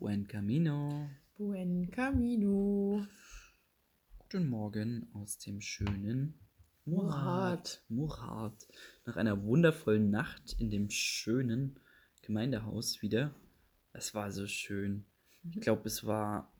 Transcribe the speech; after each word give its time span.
Buen 0.00 0.26
Camino. 0.26 1.10
Buen 1.36 1.90
Camino. 1.90 3.06
Guten 4.16 4.48
Morgen 4.48 5.10
aus 5.12 5.36
dem 5.36 5.60
schönen 5.60 6.40
Murat. 6.86 7.84
Murat. 7.90 8.66
Nach 9.04 9.18
einer 9.18 9.42
wundervollen 9.42 10.08
Nacht 10.08 10.56
in 10.58 10.70
dem 10.70 10.88
schönen 10.88 11.78
Gemeindehaus 12.22 13.02
wieder. 13.02 13.34
Es 13.92 14.14
war 14.14 14.32
so 14.32 14.46
schön. 14.46 15.04
Ich 15.50 15.60
glaube, 15.60 15.82
es 15.84 16.06
war. 16.06 16.50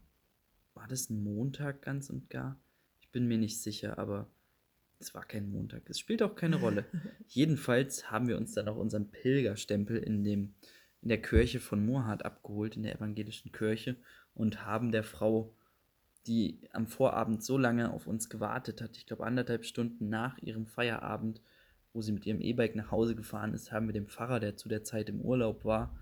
War 0.75 0.87
das 0.87 1.09
ein 1.09 1.25
Montag 1.25 1.81
ganz 1.81 2.11
und 2.11 2.29
gar? 2.29 2.61
Ich 3.01 3.11
bin 3.11 3.27
mir 3.27 3.39
nicht 3.39 3.63
sicher, 3.63 3.99
aber 3.99 4.31
es 4.99 5.15
war 5.15 5.25
kein 5.25 5.51
Montag. 5.51 5.89
Es 5.89 5.99
spielt 5.99 6.23
auch 6.23 6.37
keine 6.37 6.57
Rolle. 6.57 6.85
Jedenfalls 7.27 8.11
haben 8.11 8.29
wir 8.29 8.37
uns 8.37 8.53
dann 8.53 8.69
auch 8.69 8.77
unseren 8.77 9.11
Pilgerstempel 9.11 9.97
in 9.97 10.25
dem 10.25 10.53
in 11.03 11.09
der 11.09 11.23
Kirche 11.23 11.61
von 11.61 11.85
Murhat 11.85 12.25
abgeholt, 12.25 12.77
in 12.77 12.83
der 12.83 12.95
evangelischen 12.95 13.53
Kirche, 13.53 13.96
und 14.35 14.64
haben 14.64 14.93
der 14.93 15.02
Frau, 15.02 15.55
die 16.27 16.61
am 16.73 16.87
Vorabend 16.87 17.42
so 17.42 17.56
lange 17.56 17.92
auf 17.92 18.06
uns 18.06 18.29
gewartet 18.29 18.80
hat, 18.83 18.97
ich 18.97 19.06
glaube 19.06 19.25
anderthalb 19.25 19.65
Stunden 19.65 20.09
nach 20.09 20.39
ihrem 20.39 20.66
Feierabend, 20.66 21.41
wo 21.92 22.02
sie 22.02 22.12
mit 22.12 22.27
ihrem 22.27 22.41
E-Bike 22.41 22.77
nach 22.77 22.91
Hause 22.91 23.16
gefahren 23.16 23.55
ist, 23.55 23.73
haben 23.73 23.87
wir 23.87 23.92
dem 23.92 24.06
Pfarrer, 24.06 24.41
der 24.41 24.56
zu 24.56 24.69
der 24.69 24.84
Zeit 24.84 25.09
im 25.09 25.20
Urlaub 25.20 25.65
war, 25.65 25.98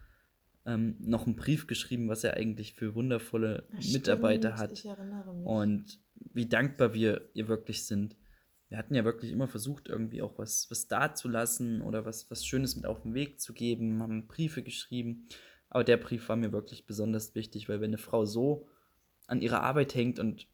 ähm, 0.66 0.96
noch 1.01 1.26
einen 1.26 1.37
Brief 1.37 1.66
geschrieben, 1.66 2.09
was 2.09 2.24
er 2.24 2.34
eigentlich 2.34 2.74
für 2.74 2.95
wundervolle 2.95 3.65
Stimmt, 3.78 3.95
Mitarbeiter 3.95 4.56
hat. 4.56 4.84
Erinnere 4.84 5.34
mich. 5.34 5.46
Und 5.46 6.01
wie 6.34 6.46
dankbar 6.46 6.92
wir 6.92 7.30
ihr 7.32 7.48
wirklich 7.48 7.87
sind. 7.87 8.16
Wir 8.68 8.77
hatten 8.77 8.95
ja 8.95 9.04
wirklich 9.04 9.32
immer 9.32 9.48
versucht, 9.48 9.88
irgendwie 9.88 10.20
auch 10.20 10.38
was, 10.38 10.70
was 10.70 10.88
dazulassen 10.88 11.80
oder 11.80 12.04
was, 12.04 12.30
was 12.30 12.45
Schönes 12.45 12.76
mit 12.76 12.84
auf 12.84 13.02
den 13.02 13.14
Weg 13.14 13.40
zu 13.40 13.54
geben, 13.54 14.02
haben 14.02 14.26
Briefe 14.26 14.62
geschrieben. 14.62 15.26
Aber 15.70 15.84
der 15.84 15.96
Brief 15.96 16.28
war 16.28 16.36
mir 16.36 16.52
wirklich 16.52 16.86
besonders 16.86 17.34
wichtig, 17.34 17.68
weil 17.68 17.80
wenn 17.80 17.90
eine 17.90 17.98
Frau 17.98 18.24
so 18.24 18.68
an 19.26 19.40
ihrer 19.40 19.62
Arbeit 19.62 19.95
hängt 19.95 20.18
und 20.18 20.46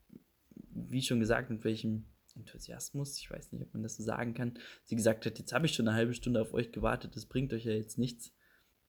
wie 0.71 1.03
schon 1.03 1.21
gesagt, 1.21 1.51
mit 1.51 1.65
welchem 1.65 2.05
Enthusiasmus, 2.37 3.19
ich 3.19 3.31
weiß 3.31 3.53
nicht, 3.53 3.63
ob 3.63 3.73
man 3.73 3.83
das 3.83 3.97
so 3.97 4.03
sagen 4.03 4.35
kann, 4.35 4.59
sie 4.85 4.97
gesagt 4.97 5.25
hat, 5.27 5.39
jetzt 5.39 5.53
habe 5.53 5.67
ich 5.67 5.75
schon 5.75 5.87
eine 5.87 5.97
halbe 5.97 6.15
Stunde 6.15 6.41
auf 6.41 6.53
euch 6.53 6.73
gewartet, 6.73 7.15
das 7.15 7.27
bringt 7.27 7.53
euch 7.53 7.65
ja 7.65 7.73
jetzt 7.73 7.99
nichts. 7.99 8.33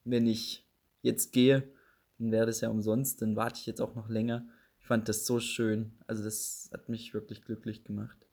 Wenn 0.03 0.27
ich 0.27 0.67
jetzt 1.01 1.31
gehe, 1.31 1.71
dann 2.17 2.31
wäre 2.31 2.45
das 2.45 2.61
ja 2.61 2.69
umsonst, 2.69 3.21
dann 3.21 3.35
warte 3.35 3.59
ich 3.59 3.65
jetzt 3.65 3.81
auch 3.81 3.95
noch 3.95 4.09
länger. 4.09 4.47
Ich 4.79 4.87
fand 4.87 5.09
das 5.09 5.25
so 5.25 5.39
schön. 5.39 5.93
Also 6.07 6.23
das 6.23 6.69
hat 6.71 6.89
mich 6.89 7.13
wirklich 7.13 7.43
glücklich 7.43 7.83
gemacht. 7.83 8.24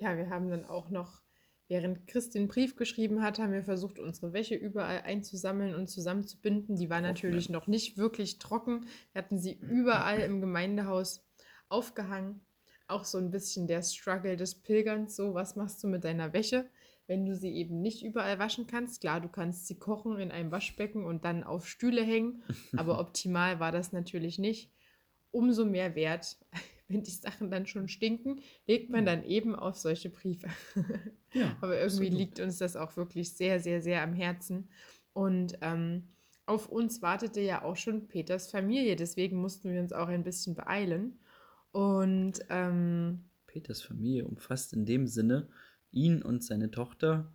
Ja, 0.00 0.16
wir 0.16 0.30
haben 0.30 0.48
dann 0.48 0.64
auch 0.64 0.90
noch, 0.90 1.22
während 1.66 2.06
Chris 2.06 2.30
den 2.30 2.46
Brief 2.46 2.76
geschrieben 2.76 3.20
hat, 3.20 3.38
haben 3.38 3.52
wir 3.52 3.64
versucht, 3.64 3.98
unsere 3.98 4.32
Wäsche 4.32 4.54
überall 4.54 5.02
einzusammeln 5.02 5.74
und 5.74 5.88
zusammenzubinden. 5.88 6.76
Die 6.76 6.88
war 6.88 7.00
natürlich 7.00 7.48
noch 7.48 7.66
nicht 7.66 7.98
wirklich 7.98 8.38
trocken. 8.38 8.86
Wir 9.12 9.22
hatten 9.22 9.38
sie 9.38 9.54
überall 9.54 10.20
im 10.20 10.40
Gemeindehaus 10.40 11.26
aufgehangen. 11.68 12.40
Auch 12.86 13.04
so 13.04 13.18
ein 13.18 13.30
bisschen 13.30 13.66
der 13.66 13.82
Struggle 13.82 14.36
des 14.36 14.62
Pilgerns. 14.62 15.16
So, 15.16 15.34
was 15.34 15.56
machst 15.56 15.82
du 15.82 15.88
mit 15.88 16.04
deiner 16.04 16.32
Wäsche, 16.32 16.70
wenn 17.06 17.26
du 17.26 17.34
sie 17.34 17.52
eben 17.52 17.82
nicht 17.82 18.04
überall 18.04 18.38
waschen 18.38 18.66
kannst? 18.66 19.00
Klar, 19.00 19.20
du 19.20 19.28
kannst 19.28 19.66
sie 19.66 19.78
kochen 19.78 20.18
in 20.18 20.30
einem 20.30 20.52
Waschbecken 20.52 21.04
und 21.04 21.24
dann 21.24 21.42
auf 21.42 21.68
Stühle 21.68 22.02
hängen. 22.02 22.42
Aber 22.76 22.98
optimal 23.00 23.60
war 23.60 23.72
das 23.72 23.92
natürlich 23.92 24.38
nicht. 24.38 24.72
Umso 25.32 25.66
mehr 25.66 25.94
Wert 25.96 26.38
wenn 26.88 27.02
die 27.02 27.10
Sachen 27.10 27.50
dann 27.50 27.66
schon 27.66 27.88
stinken, 27.88 28.40
legt 28.66 28.90
man 28.90 29.04
dann 29.04 29.22
eben 29.24 29.54
auf 29.54 29.76
solche 29.76 30.10
Briefe. 30.10 30.48
Ja, 31.34 31.54
Aber 31.60 31.74
irgendwie 31.78 32.06
absolut. 32.06 32.12
liegt 32.18 32.40
uns 32.40 32.56
das 32.56 32.74
auch 32.74 32.96
wirklich 32.96 33.32
sehr, 33.34 33.60
sehr, 33.60 33.82
sehr 33.82 34.02
am 34.02 34.14
Herzen. 34.14 34.70
Und 35.12 35.58
ähm, 35.60 36.04
auf 36.46 36.70
uns 36.70 37.02
wartete 37.02 37.42
ja 37.42 37.62
auch 37.62 37.76
schon 37.76 38.08
Peters 38.08 38.50
Familie, 38.50 38.96
deswegen 38.96 39.36
mussten 39.36 39.70
wir 39.70 39.78
uns 39.82 39.92
auch 39.92 40.08
ein 40.08 40.24
bisschen 40.24 40.54
beeilen. 40.54 41.18
Und 41.70 42.40
ähm, 42.48 43.24
Peters 43.46 43.82
Familie 43.82 44.24
umfasst 44.24 44.72
in 44.72 44.86
dem 44.86 45.06
Sinne 45.06 45.48
ihn 45.90 46.22
und 46.22 46.42
seine 46.42 46.70
Tochter, 46.70 47.30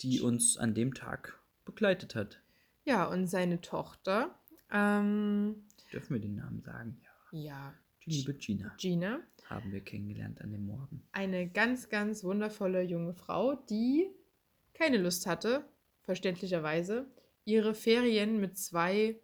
die 0.00 0.22
uns 0.22 0.56
an 0.56 0.72
dem 0.72 0.94
Tag 0.94 1.38
begleitet 1.66 2.14
hat. 2.14 2.40
ja, 2.86 3.04
und 3.04 3.26
seine 3.26 3.60
Tochter, 3.60 4.34
ähm, 4.72 5.56
Dürfen 5.92 6.14
wir 6.14 6.20
den 6.22 6.36
Namen 6.36 6.62
sagen? 6.62 6.98
Ja. 7.32 7.38
ja, 7.38 7.74
liebe 8.06 8.34
Gina 8.34 8.72
Gina, 8.78 9.20
haben 9.44 9.72
wir 9.72 9.80
kennengelernt 9.80 10.40
an 10.40 10.52
dem 10.52 10.66
Morgen. 10.66 11.02
eine 11.12 11.48
ganz, 11.48 11.88
ganz 11.88 12.24
wundervolle 12.24 12.82
junge 12.82 13.14
Frau, 13.14 13.54
die 13.68 14.08
keine 14.72 14.98
Lust 14.98 15.26
hatte, 15.26 15.64
verständlicherweise, 16.02 17.06
ihre 17.44 17.74
Ferien 17.74 18.40
mit 18.40 18.56
zwei 18.58 19.20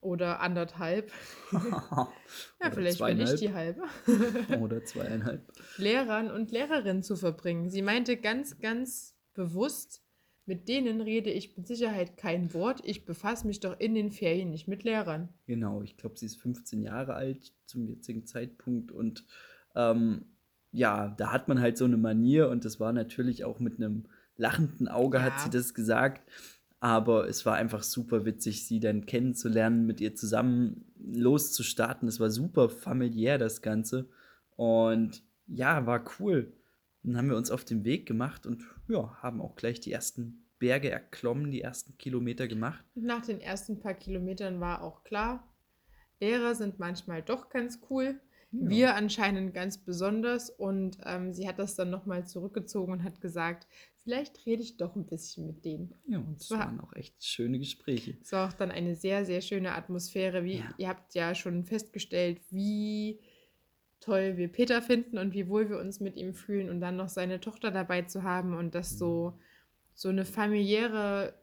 oder 0.00 0.40
anderthalb, 0.40 1.10
ja, 1.52 2.12
Oder 2.60 2.72
vielleicht 2.72 3.04
bin 3.04 3.20
ich 3.20 3.34
die 3.34 3.52
halbe, 3.52 3.82
Oder 4.60 4.84
zweieinhalb. 4.84 5.50
Lehrern 5.76 6.30
und 6.30 6.52
Lehrerinnen 6.52 7.02
zu 7.02 7.16
verbringen. 7.16 7.68
Sie 7.68 7.82
meinte 7.82 8.16
ganz, 8.16 8.60
ganz 8.60 9.16
bewusst, 9.34 10.02
mit 10.48 10.68
denen 10.68 11.00
rede 11.00 11.30
ich 11.30 11.56
mit 11.56 11.66
Sicherheit 11.66 12.16
kein 12.16 12.52
Wort. 12.54 12.80
Ich 12.84 13.04
befasse 13.04 13.46
mich 13.46 13.60
doch 13.60 13.78
in 13.78 13.94
den 13.94 14.10
Ferien 14.10 14.50
nicht 14.50 14.66
mit 14.66 14.82
Lehrern. 14.82 15.28
Genau, 15.46 15.82
ich 15.82 15.96
glaube, 15.96 16.18
sie 16.18 16.26
ist 16.26 16.40
15 16.40 16.82
Jahre 16.82 17.14
alt 17.14 17.52
zum 17.66 17.86
jetzigen 17.86 18.26
Zeitpunkt 18.26 18.90
und 18.90 19.24
ähm, 19.76 20.24
ja, 20.72 21.14
da 21.18 21.32
hat 21.32 21.48
man 21.48 21.60
halt 21.60 21.76
so 21.78 21.84
eine 21.84 21.96
Manier 21.96 22.48
und 22.48 22.64
das 22.64 22.80
war 22.80 22.92
natürlich 22.92 23.44
auch 23.44 23.60
mit 23.60 23.76
einem 23.76 24.04
lachenden 24.36 24.88
Auge 24.88 25.18
Ja. 25.18 25.24
hat 25.24 25.40
sie 25.40 25.50
das 25.50 25.74
gesagt, 25.74 26.28
aber 26.80 27.28
es 27.28 27.44
war 27.44 27.54
einfach 27.56 27.82
super 27.82 28.24
witzig, 28.24 28.66
sie 28.66 28.80
dann 28.80 29.04
kennenzulernen, 29.04 29.84
mit 29.84 30.00
ihr 30.00 30.14
zusammen 30.14 30.86
loszustarten. 30.98 32.08
Es 32.08 32.20
war 32.20 32.30
super 32.30 32.68
familiär 32.68 33.36
das 33.36 33.62
Ganze 33.62 34.08
und 34.56 35.22
ja, 35.46 35.86
war 35.86 36.04
cool. 36.20 36.52
Dann 37.02 37.16
haben 37.16 37.28
wir 37.30 37.36
uns 37.36 37.50
auf 37.50 37.64
den 37.64 37.84
Weg 37.84 38.06
gemacht 38.06 38.46
und 38.46 38.64
ja, 38.88 39.16
haben 39.22 39.40
auch 39.40 39.56
gleich 39.56 39.80
die 39.80 39.92
ersten 39.92 40.44
Berge 40.58 40.90
erklommen, 40.90 41.50
die 41.50 41.62
ersten 41.62 41.96
Kilometer 41.98 42.48
gemacht. 42.48 42.84
Nach 42.94 43.24
den 43.24 43.40
ersten 43.40 43.78
paar 43.80 43.94
Kilometern 43.94 44.60
war 44.60 44.82
auch 44.82 45.04
klar, 45.04 45.48
Lehrer 46.20 46.54
sind 46.56 46.78
manchmal 46.80 47.22
doch 47.22 47.48
ganz 47.48 47.78
cool. 47.90 48.20
Ja. 48.50 48.68
Wir 48.70 48.94
anscheinend 48.96 49.54
ganz 49.54 49.78
besonders. 49.78 50.50
Und 50.50 50.98
ähm, 51.04 51.32
sie 51.32 51.46
hat 51.46 51.58
das 51.60 51.76
dann 51.76 51.90
nochmal 51.90 52.26
zurückgezogen 52.26 52.92
und 52.92 53.04
hat 53.04 53.20
gesagt, 53.20 53.68
vielleicht 54.02 54.44
rede 54.46 54.62
ich 54.62 54.78
doch 54.78 54.96
ein 54.96 55.06
bisschen 55.06 55.46
mit 55.46 55.64
denen. 55.64 55.94
Ja, 56.08 56.18
und 56.18 56.40
es 56.40 56.50
War- 56.50 56.58
waren 56.60 56.80
auch 56.80 56.92
echt 56.94 57.22
schöne 57.24 57.58
Gespräche. 57.60 58.16
Es 58.20 58.32
war 58.32 58.48
auch 58.48 58.52
dann 58.54 58.72
eine 58.72 58.96
sehr, 58.96 59.24
sehr 59.24 59.42
schöne 59.42 59.74
Atmosphäre. 59.76 60.42
Wie, 60.44 60.56
Ja. 60.58 60.74
Ihr 60.78 60.88
habt 60.88 61.14
ja 61.14 61.34
schon 61.36 61.64
festgestellt, 61.64 62.40
wie 62.50 63.20
toll 64.00 64.36
wir 64.36 64.48
Peter 64.48 64.82
finden 64.82 65.18
und 65.18 65.32
wie 65.34 65.48
wohl 65.48 65.68
wir 65.68 65.78
uns 65.78 66.00
mit 66.00 66.16
ihm 66.16 66.34
fühlen 66.34 66.70
und 66.70 66.80
dann 66.80 66.96
noch 66.96 67.08
seine 67.08 67.40
Tochter 67.40 67.70
dabei 67.70 68.02
zu 68.02 68.22
haben 68.22 68.54
und 68.54 68.74
das 68.74 68.98
so, 68.98 69.38
so 69.94 70.08
eine 70.08 70.24
familiäre 70.24 71.34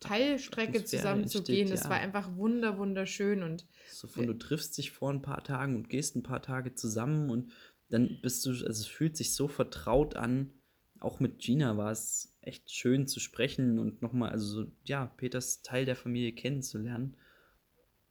Teilstrecke 0.00 0.84
zusammenzugehen. 0.84 1.70
Das 1.70 1.84
ja. 1.84 1.90
war 1.90 1.96
einfach 1.96 2.36
wunder, 2.36 2.78
wunderschön 2.78 3.42
und 3.42 3.66
So 3.90 4.06
von 4.06 4.26
du 4.26 4.34
triffst 4.34 4.76
dich 4.76 4.90
vor 4.90 5.10
ein 5.10 5.22
paar 5.22 5.42
Tagen 5.42 5.76
und 5.76 5.88
gehst 5.88 6.14
ein 6.16 6.22
paar 6.22 6.42
Tage 6.42 6.74
zusammen 6.74 7.30
und 7.30 7.52
dann 7.88 8.18
bist 8.22 8.44
du, 8.44 8.50
also 8.50 8.66
es 8.66 8.86
fühlt 8.86 9.16
sich 9.16 9.34
so 9.34 9.48
vertraut 9.48 10.16
an. 10.16 10.52
Auch 11.00 11.20
mit 11.20 11.38
Gina 11.38 11.76
war 11.76 11.90
es 11.90 12.34
echt 12.40 12.70
schön 12.70 13.06
zu 13.06 13.20
sprechen 13.20 13.78
und 13.78 14.02
nochmal, 14.02 14.30
also 14.30 14.46
so, 14.64 14.70
ja, 14.84 15.06
Peters 15.06 15.62
Teil 15.62 15.84
der 15.84 15.96
Familie 15.96 16.32
kennenzulernen. 16.32 17.16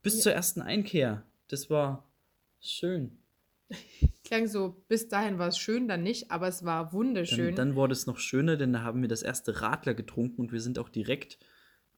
Bis 0.01 0.17
Ja. 0.17 0.21
zur 0.21 0.33
ersten 0.33 0.61
Einkehr. 0.61 1.25
Das 1.47 1.69
war 1.69 2.11
schön. 2.59 3.22
klang 4.23 4.47
so, 4.47 4.83
bis 4.87 5.07
dahin 5.07 5.39
war 5.39 5.47
es 5.47 5.57
schön, 5.57 5.87
dann 5.87 6.03
nicht, 6.03 6.31
aber 6.31 6.47
es 6.47 6.65
war 6.65 6.93
wunderschön. 6.93 7.55
Dann, 7.55 7.69
dann 7.69 7.75
wurde 7.75 7.93
es 7.93 8.07
noch 8.07 8.17
schöner, 8.17 8.57
denn 8.57 8.73
da 8.73 8.81
haben 8.81 9.01
wir 9.01 9.09
das 9.09 9.23
erste 9.23 9.61
Radler 9.61 9.93
getrunken 9.93 10.41
und 10.41 10.51
wir 10.51 10.61
sind 10.61 10.79
auch 10.79 10.89
direkt 10.89 11.37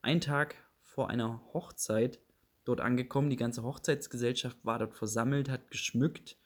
einen 0.02 0.20
Tag 0.20 0.56
vor 0.82 1.10
einer 1.10 1.42
Hochzeit 1.52 2.20
dort 2.64 2.80
angekommen. 2.80 3.30
Die 3.30 3.36
ganze 3.36 3.62
Hochzeitsgesellschaft 3.62 4.58
war 4.62 4.78
dort 4.78 4.94
versammelt, 4.94 5.48
hat 5.48 5.70
geschmückt, 5.70 6.36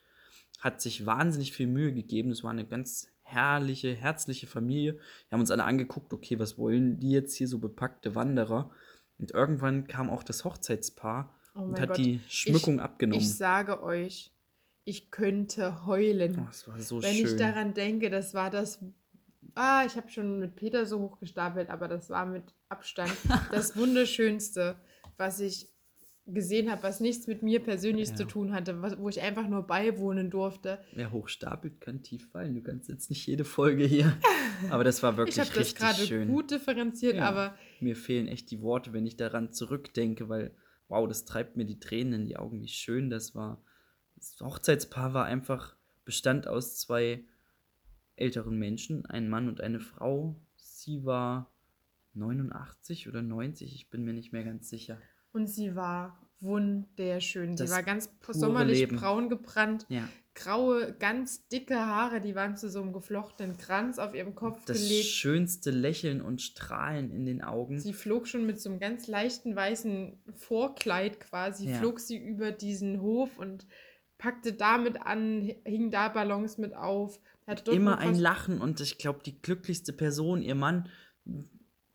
hat 0.58 0.80
sich 0.80 1.06
wahnsinnig 1.06 1.52
viel 1.52 1.66
Mühe 1.66 1.92
gegeben. 1.92 2.30
Es 2.30 2.44
war 2.44 2.50
eine 2.50 2.66
ganz 2.66 3.08
herrliche, 3.22 3.94
herzliche 3.94 4.46
Familie. 4.46 4.94
Wir 4.94 5.32
haben 5.32 5.40
uns 5.40 5.50
alle 5.50 5.64
angeguckt, 5.64 6.12
okay, 6.12 6.38
was 6.38 6.58
wollen 6.58 6.98
die 6.98 7.10
jetzt 7.10 7.34
hier 7.34 7.48
so 7.48 7.58
bepackte 7.58 8.14
Wanderer? 8.14 8.70
Und 9.18 9.32
irgendwann 9.32 9.86
kam 9.86 10.10
auch 10.10 10.22
das 10.22 10.44
Hochzeitspaar 10.44 11.34
Oh 11.54 11.62
und 11.62 11.80
hat 11.80 11.88
Gott. 11.88 11.98
die 11.98 12.20
Schmückung 12.28 12.76
ich, 12.76 12.80
abgenommen. 12.80 13.20
Ich 13.20 13.34
sage 13.34 13.82
euch, 13.82 14.32
ich 14.84 15.10
könnte 15.10 15.86
heulen. 15.86 16.46
oh, 16.48 16.52
so 16.78 17.02
Wenn 17.02 17.14
schön. 17.14 17.26
ich 17.26 17.36
daran 17.36 17.74
denke, 17.74 18.10
das 18.10 18.34
war 18.34 18.50
das. 18.50 18.82
Ah, 19.54 19.84
ich 19.86 19.96
habe 19.96 20.08
schon 20.08 20.38
mit 20.38 20.56
Peter 20.56 20.86
so 20.86 21.00
hochgestapelt, 21.00 21.70
aber 21.70 21.88
das 21.88 22.08
war 22.10 22.24
mit 22.26 22.44
Abstand 22.68 23.12
das 23.52 23.76
Wunderschönste, 23.76 24.76
was 25.16 25.40
ich 25.40 25.68
gesehen 26.26 26.70
habe, 26.70 26.84
was 26.84 27.00
nichts 27.00 27.26
mit 27.26 27.42
mir 27.42 27.58
persönlich 27.60 28.10
Ja. 28.10 28.14
zu 28.14 28.24
tun 28.24 28.52
hatte, 28.52 28.80
was, 28.82 28.96
wo 28.98 29.08
ich 29.08 29.20
einfach 29.20 29.48
nur 29.48 29.66
beiwohnen 29.66 30.30
durfte. 30.30 30.78
Wer 30.92 31.10
hochstapelt, 31.10 31.80
kann 31.80 32.02
tief 32.02 32.30
fallen. 32.30 32.54
Du 32.54 32.62
kannst 32.62 32.88
jetzt 32.88 33.10
nicht 33.10 33.26
jede 33.26 33.44
Folge 33.44 33.84
hier. 33.84 34.16
Aber 34.70 34.84
das 34.84 35.02
war 35.02 35.16
wirklich 35.16 35.36
Ich 35.36 35.40
habe 35.40 35.48
das 35.50 35.58
richtig 35.58 35.78
gerade 35.80 36.06
schön. 36.06 36.28
gut 36.28 36.50
differenziert, 36.52 37.16
Ja. 37.16 37.28
aber 37.28 37.54
Mir 37.80 37.96
fehlen 37.96 38.28
echt 38.28 38.50
die 38.50 38.60
Worte, 38.60 38.92
wenn 38.92 39.06
ich 39.06 39.16
daran 39.16 39.52
zurückdenke, 39.52 40.28
weil 40.28 40.54
wow, 40.88 41.08
das 41.08 41.24
treibt 41.24 41.56
mir 41.56 41.64
die 41.64 41.80
Tränen 41.80 42.12
in 42.12 42.26
die 42.26 42.36
Augen, 42.36 42.60
wie 42.60 42.68
schön 42.68 43.08
das 43.10 43.34
war. 43.34 43.64
Das 44.20 44.38
Hochzeitspaar 44.40 45.14
war 45.14 45.24
einfach, 45.24 45.74
bestand 46.04 46.46
aus 46.46 46.78
zwei 46.78 47.24
älteren 48.16 48.58
Menschen, 48.58 49.06
ein 49.06 49.28
Mann 49.28 49.48
und 49.48 49.60
eine 49.60 49.80
Frau. 49.80 50.36
Sie 50.56 51.04
war 51.04 51.50
89 52.14 53.08
oder 53.08 53.22
90, 53.22 53.74
ich 53.74 53.88
bin 53.90 54.04
mir 54.04 54.12
nicht 54.12 54.32
mehr 54.32 54.44
ganz 54.44 54.68
sicher. 54.68 54.98
Und 55.32 55.46
sie 55.48 55.74
war 55.74 56.18
wunderschön. 56.40 57.56
Das 57.56 57.68
sie 57.70 57.74
war 57.74 57.82
ganz 57.82 58.10
sommerlich 58.28 58.80
Leben. 58.80 58.96
braun 58.96 59.28
gebrannt, 59.28 59.86
Ja, 59.88 60.08
graue, 60.34 60.92
ganz 60.94 61.46
dicke 61.48 61.76
Haare, 61.78 62.20
die 62.20 62.34
waren 62.34 62.56
zu 62.56 62.68
so 62.68 62.80
einem 62.82 62.92
geflochtenen 62.92 63.56
Kranz 63.58 63.98
auf 63.98 64.14
ihrem 64.14 64.34
Kopf 64.34 64.64
das 64.64 64.78
gelegt. 64.82 65.06
schönste 65.06 65.70
Lächeln 65.70 66.20
und 66.20 66.40
Strahlen 66.42 67.10
in 67.10 67.24
den 67.24 67.42
Augen. 67.42 67.78
Sie 67.78 67.92
flog 67.92 68.26
schon 68.26 68.46
mit 68.46 68.60
so 68.60 68.70
einem 68.70 68.80
ganz 68.80 69.06
leichten 69.06 69.54
weißen 69.54 70.18
Vorkleid 70.36 71.20
quasi, 71.20 71.68
Ja. 71.70 71.78
flog 71.78 72.00
sie 72.00 72.16
über 72.18 72.52
diesen 72.52 73.00
Hof 73.00 73.38
und 73.38 73.66
packte 74.20 74.52
damit 74.52 75.02
an, 75.04 75.50
hing 75.64 75.90
da 75.90 76.08
Ballons 76.08 76.58
mit 76.58 76.74
auf. 76.74 77.18
Immer 77.68 77.98
ein 77.98 78.14
Lachen 78.14 78.60
und 78.60 78.80
ich 78.80 78.98
glaube, 78.98 79.20
die 79.24 79.40
glücklichste 79.40 79.92
Person, 79.92 80.42
ihr 80.42 80.54
Mann, 80.54 80.88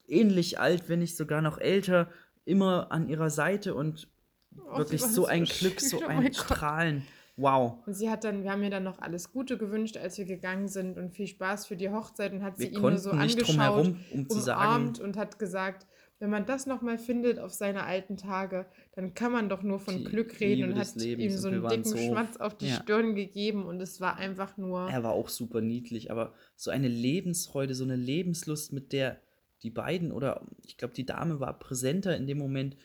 ähnlich 0.08 0.60
alt, 0.60 0.90
wenn 0.90 1.00
nicht 1.00 1.16
sogar 1.16 1.42
noch 1.42 1.60
älter, 1.60 2.10
immer 2.44 2.92
an 2.92 3.08
ihrer 3.08 3.30
Seite 3.30 3.74
und 3.76 4.10
Oh, 4.58 4.78
wirklich 4.78 5.02
so 5.02 5.26
ein 5.26 5.46
schön. 5.46 5.70
Glück, 5.70 5.82
so 5.82 5.98
Oh 5.98 6.06
ein 6.08 6.18
mein 6.18 6.26
Gott. 6.28 6.36
Strahlen. 6.36 7.06
Wow. 7.38 7.74
Und 7.86 7.94
sie 7.94 8.10
hat 8.10 8.24
dann, 8.24 8.44
wir 8.44 8.52
haben 8.52 8.64
ihr 8.64 8.70
dann 8.70 8.84
noch 8.84 9.00
alles 9.00 9.34
Gute 9.34 9.58
gewünscht, 9.58 9.98
als 9.98 10.18
wir 10.18 10.24
gegangen 10.24 10.70
sind 10.70 10.98
und 10.98 11.12
viel 11.12 11.28
Spaß 11.28 11.66
für 11.66 11.76
die 11.76 11.90
Hochzeit 11.90 12.32
und 12.32 12.42
hat 12.42 12.58
Wir 12.58 12.68
sie 12.68 12.74
ihn 12.74 12.82
nur 12.82 12.98
so 12.98 13.12
angeschaut, 13.12 13.58
herum, 13.58 14.00
um 14.14 14.28
umarmt 14.28 15.00
und 15.02 15.18
hat 15.18 15.38
gesagt, 15.38 15.86
wenn 16.20 16.30
man 16.30 16.46
das 16.46 16.66
nochmal 16.66 16.98
findet 16.98 17.40
auf 17.40 17.54
seine 17.54 17.84
alten 17.84 18.16
Tage, 18.18 18.66
dann 18.94 19.14
kann 19.14 19.32
man 19.32 19.50
doch 19.50 19.64
nur 19.64 19.80
von 19.80 19.98
Die 19.98 20.04
Glück 20.06 20.40
reden 20.40 20.62
Liebe 20.62 20.74
und 20.74 20.80
hat 20.80 20.96
Lebens 20.96 21.24
ihm 21.34 21.38
so 21.40 21.48
einen 21.50 21.68
dicken 21.68 21.84
so- 21.84 21.98
Schmatz 21.98 22.38
auf 22.38 22.58
die 22.58 22.70
ja. 22.70 22.76
Stirn 22.76 23.16
gegeben 23.16 23.66
und 23.66 23.82
es 23.82 24.00
war 24.00 24.18
einfach 24.18 24.58
nur. 24.58 24.90
er 24.90 25.04
war 25.04 25.12
auch 25.12 25.30
super 25.30 25.62
niedlich, 25.62 26.12
aber 26.12 26.34
so 26.56 26.72
eine 26.72 26.88
Lebensfreude, 26.88 27.76
so 27.76 27.84
eine 27.84 27.96
Lebenslust, 27.98 28.72
mit 28.74 28.94
der 28.94 29.20
die 29.64 29.72
beiden 29.72 30.12
oder 30.12 30.46
ich 30.64 30.78
glaube, 30.78 30.94
die 30.94 31.06
Dame 31.06 31.40
war 31.40 31.58
präsenter 31.58 32.16
in 32.16 32.28
dem 32.28 32.38
Moment, 32.38 32.78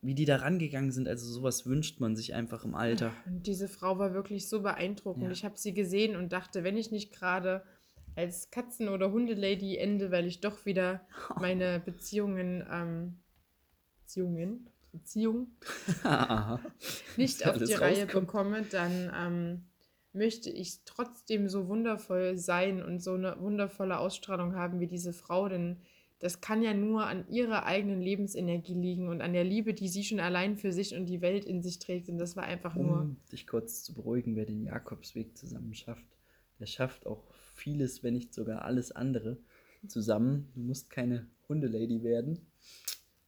wie 0.00 0.14
die 0.14 0.24
da 0.24 0.36
rangegangen 0.36 0.90
sind. 0.92 1.06
Also 1.08 1.26
sowas 1.30 1.66
wünscht 1.66 2.00
man 2.00 2.16
sich 2.16 2.34
einfach 2.34 2.64
im 2.64 2.74
Alter. 2.74 3.12
Und 3.26 3.46
diese 3.46 3.68
Frau 3.68 3.98
war 3.98 4.14
wirklich 4.14 4.48
so 4.48 4.62
beeindruckend. 4.62 5.24
Ja. 5.24 5.30
Ich 5.30 5.44
habe 5.44 5.58
sie 5.58 5.74
gesehen 5.74 6.16
und 6.16 6.32
dachte, 6.32 6.64
wenn 6.64 6.76
ich 6.76 6.90
nicht 6.90 7.12
gerade 7.12 7.62
als 8.16 8.50
Katzen- 8.50 8.88
oder 8.88 9.10
Hundelady 9.10 9.76
ende, 9.76 10.10
weil 10.10 10.26
ich 10.26 10.40
doch 10.40 10.64
wieder 10.66 11.06
meine 11.40 11.80
Beziehungen, 11.84 12.64
ähm, 12.70 13.18
Beziehungen, 14.00 14.68
Beziehung 14.92 15.48
nicht 17.16 17.46
auf 17.46 17.56
die 17.56 17.74
alles 17.74 17.80
Reihe 17.80 18.04
rauskommt. 18.04 18.26
bekomme, 18.26 18.62
dann 18.70 19.12
ähm, 19.14 19.64
möchte 20.12 20.50
ich 20.50 20.84
trotzdem 20.84 21.48
so 21.48 21.68
wundervoll 21.68 22.36
sein 22.36 22.82
und 22.82 23.02
so 23.02 23.14
eine 23.14 23.40
wundervolle 23.40 23.98
Ausstrahlung 23.98 24.54
haben 24.54 24.78
wie 24.80 24.86
diese 24.86 25.12
Frau, 25.12 25.48
denn 25.48 25.80
das 26.20 26.40
kann 26.40 26.62
ja 26.62 26.72
nur 26.72 27.04
an 27.06 27.28
ihrer 27.28 27.66
eigenen 27.66 28.00
Lebensenergie 28.00 28.72
liegen 28.72 29.08
und 29.08 29.20
an 29.20 29.34
der 29.34 29.44
Liebe, 29.44 29.74
die 29.74 29.88
sie 29.88 30.04
schon 30.04 30.20
allein 30.20 30.56
für 30.56 30.72
sich 30.72 30.94
und 30.94 31.06
die 31.06 31.20
Welt 31.20 31.44
in 31.44 31.60
sich 31.60 31.80
trägt. 31.80 32.08
Und 32.08 32.16
das 32.16 32.34
war 32.34 32.44
einfach 32.44 32.76
nur. 32.76 33.00
Um 33.02 33.16
dich 33.30 33.46
kurz 33.46 33.82
zu 33.82 33.92
beruhigen, 33.92 34.34
wer 34.34 34.46
den 34.46 34.62
Jakobsweg 34.62 35.36
zusammen 35.36 35.74
schafft, 35.74 36.06
der 36.60 36.66
schafft 36.66 37.06
auch 37.06 37.24
vieles, 37.54 38.02
wenn 38.02 38.14
nicht 38.14 38.34
sogar 38.34 38.64
alles 38.64 38.92
andere 38.92 39.38
zusammen. 39.88 40.50
Du 40.54 40.60
musst 40.60 40.90
keine 40.90 41.26
Hundelady 41.48 42.02
werden. 42.02 42.38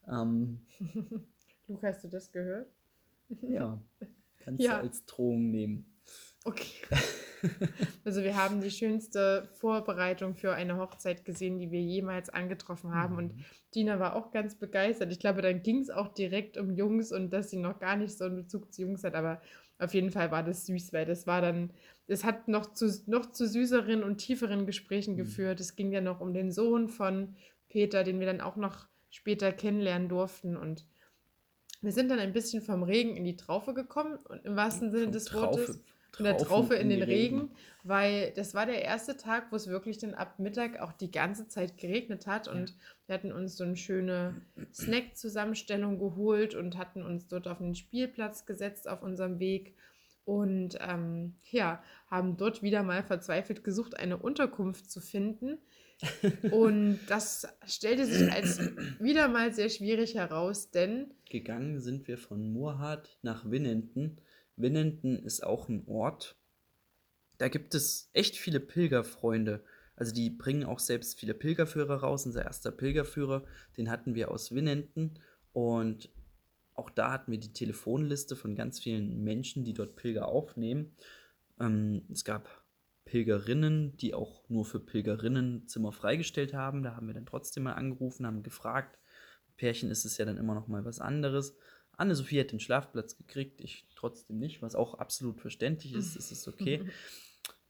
Ähm, 0.09 0.61
Luca, 1.69 1.89
hast 1.89 2.05
du 2.05 2.09
das 2.09 2.31
gehört? 2.33 2.69
ja, 3.43 3.81
kannst 4.39 4.63
Ja. 4.65 4.79
du 4.79 4.83
als 4.85 5.05
Drohung 5.07 5.51
nehmen. 5.51 5.87
Okay. 6.45 6.67
Also 8.05 8.23
wir 8.25 8.35
haben 8.35 8.61
die 8.61 8.71
schönste 8.71 9.47
Vorbereitung 9.61 10.35
für 10.35 10.55
eine 10.55 10.79
Hochzeit 10.79 11.25
gesehen, 11.25 11.59
die 11.59 11.71
wir 11.71 11.83
jemals 11.83 12.29
angetroffen 12.31 12.93
haben. 12.95 13.17
Und 13.19 13.37
Mhm. 13.37 13.45
Dina 13.75 14.01
war 14.01 14.17
auch 14.17 14.33
ganz 14.33 14.57
begeistert. 14.57 15.13
Ich 15.13 15.21
glaube, 15.21 15.43
dann 15.43 15.63
ging 15.63 15.81
es 15.81 15.91
auch 15.91 16.09
direkt 16.09 16.57
um 16.57 16.73
Jungs 16.73 17.13
und 17.13 17.31
dass 17.31 17.51
sie 17.51 17.59
noch 17.59 17.79
gar 17.79 17.97
nicht 17.97 18.17
so 18.17 18.25
einen 18.25 18.37
Bezug 18.37 18.73
zu 18.73 18.83
Jungs 18.83 19.05
hat. 19.05 19.15
Aber 19.15 19.41
auf 19.79 19.93
jeden 19.95 20.11
Fall 20.11 20.31
war 20.31 20.43
das 20.43 20.67
süß, 20.67 20.93
weil 20.93 21.05
das 21.07 21.27
war 21.27 21.41
dann, 21.41 21.71
es 22.07 22.25
hat 22.25 22.49
noch 22.49 22.73
zu, 22.73 22.91
noch 23.07 23.31
zu 23.33 23.47
süßeren 23.47 24.03
und 24.03 24.19
tieferen 24.19 24.67
Gesprächen 24.67 25.15
Mhm. 25.15 25.19
geführt. 25.19 25.61
Es 25.61 25.77
ging 25.77 25.93
ja 25.93 26.01
noch 26.01 26.21
um 26.21 26.33
den 26.33 26.51
Sohn 26.53 26.89
von 26.89 27.35
Peter, 27.69 28.05
den 28.05 28.19
wir 28.21 28.27
dann 28.27 28.41
auch 28.41 28.57
noch 28.57 28.87
später 29.11 29.53
kennenlernen 29.53 30.09
durften. 30.09 30.57
Und 30.57 30.87
wir 31.83 31.93
sind 31.93 32.09
dann 32.11 32.19
ein 32.19 32.33
bisschen 32.33 32.63
vom 32.63 32.83
Regen 32.83 33.17
in 33.17 33.25
die 33.25 33.37
Traufe 33.37 33.75
gekommen 33.75 34.17
und 34.29 34.45
im 34.45 34.57
wahrsten 34.57 34.91
Sinne 34.91 35.11
des 35.11 35.27
Traufe- 35.27 35.59
Wortes 35.59 35.81
der 36.25 36.37
Traufen 36.37 36.49
Traufe 36.49 36.75
in 36.75 36.89
die 36.89 36.97
den 36.97 37.05
Regen, 37.05 37.51
weil 37.85 38.33
das 38.35 38.55
war 38.55 38.67
der 38.67 38.83
erste 38.83 39.17
Tag, 39.17 39.53
wo 39.53 39.57
es 39.57 39.69
wirklich 39.69 39.99
dann 39.99 40.15
ab 40.15 40.39
Mittag 40.39 40.81
auch 40.81 40.93
die 40.93 41.11
ganze 41.11 41.49
Zeit 41.49 41.79
geregnet 41.79 42.27
hat 42.27 42.49
und 42.49 42.75
wir 43.07 43.15
hatten 43.15 43.33
uns 43.33 43.57
so 43.57 43.65
eine 43.65 43.77
schöne 43.77 44.41
Snack-Zusammenstellung 44.73 45.99
geholt 45.99 46.55
und 46.55 46.79
hatten 46.79 47.03
uns 47.03 47.29
dort 47.29 47.47
auf 47.49 47.61
einen 47.61 47.75
Spielplatz 47.75 48.47
gesetzt 48.47 48.89
auf 48.89 49.03
unserem 49.03 49.39
Weg 49.39 49.75
und 50.27 50.77
ähm, 50.81 51.35
ja, 51.51 51.83
haben 52.11 52.37
dort 52.37 52.63
wieder 52.63 52.83
mal 52.83 53.05
verzweifelt 53.05 53.63
gesucht, 53.63 53.97
eine 53.97 54.17
Unterkunft 54.17 54.91
zu 54.91 55.01
finden. 55.01 55.59
Und 56.51 56.99
das 57.09 57.49
stellte 57.67 58.05
sich 58.05 58.31
als 58.31 58.61
wieder 59.01 59.29
mal 59.29 59.55
sehr 59.55 59.71
schwierig 59.71 60.15
heraus, 60.15 60.71
denn 60.71 61.15
Gegangen 61.31 61.81
sind 61.81 62.07
wir 62.07 62.19
von 62.19 62.53
Murhart 62.53 63.19
nach 63.23 63.51
Winnenden. 63.51 64.21
Winnenden 64.57 65.19
ist 65.19 65.45
auch 65.45 65.69
ein 65.69 65.87
Ort. 65.87 66.37
Da 67.39 67.49
gibt 67.49 67.75
es 67.75 68.11
echt 68.13 68.37
viele 68.37 68.61
Pilgerfreunde. 68.61 69.63
Also 69.95 70.15
die 70.15 70.31
bringen 70.31 70.65
auch 70.65 70.79
selbst 70.79 71.19
viele 71.19 71.35
Pilgerführer 71.35 71.97
raus. 71.97 72.27
Unser 72.27 72.45
erster 72.45 72.71
Pilgerführer, 72.71 73.45
den 73.77 73.91
hatten 73.91 74.15
wir 74.15 74.31
aus 74.31 74.55
Winnenden. 74.55 75.19
Und 75.53 76.11
auch 76.75 76.91
da 76.91 77.13
hatten 77.13 77.33
wir 77.33 77.41
die 77.41 77.53
Telefonliste 77.53 78.37
von 78.37 78.55
ganz 78.55 78.81
vielen 78.81 79.25
Menschen, 79.25 79.65
die 79.65 79.75
dort 79.75 79.97
Pilger 79.97 80.29
aufnehmen. 80.29 80.95
Ähm, 81.59 82.03
es 82.13 82.25
gab 82.25 82.65
Pilgerinnen, 83.07 83.97
die 83.97 84.15
auch 84.15 84.49
nur 84.49 84.65
für 84.65 84.81
Pilgerinnen 84.81 85.67
Zimmer 85.69 85.93
freigestellt 85.93 86.53
haben. 86.53 86.83
Da 86.83 86.97
haben 86.97 87.07
wir 87.07 87.15
dann 87.15 87.25
trotzdem 87.25 87.63
mal 87.63 87.75
angerufen, 87.75 88.27
haben 88.27 88.43
gefragt. 88.43 88.99
Pärchen 89.57 89.91
ist 89.91 90.05
es 90.05 90.19
ja 90.19 90.27
dann 90.27 90.37
immer 90.37 90.55
noch 90.55 90.69
mal 90.69 90.85
was 90.85 91.01
anderes. 91.01 91.57
Anne-Sophie 91.97 92.41
hat 92.41 92.53
den 92.53 92.61
Schlafplatz 92.61 93.17
gekriegt, 93.17 93.61
ich 93.61 93.87
trotzdem 93.95 94.39
nicht, 94.39 94.63
was 94.63 94.75
auch 94.75 94.95
absolut 94.95 95.41
verständlich 95.41 95.95
ist. 95.95 96.17
Es 96.17 96.31
ist 96.33 96.49
okay. 96.49 96.83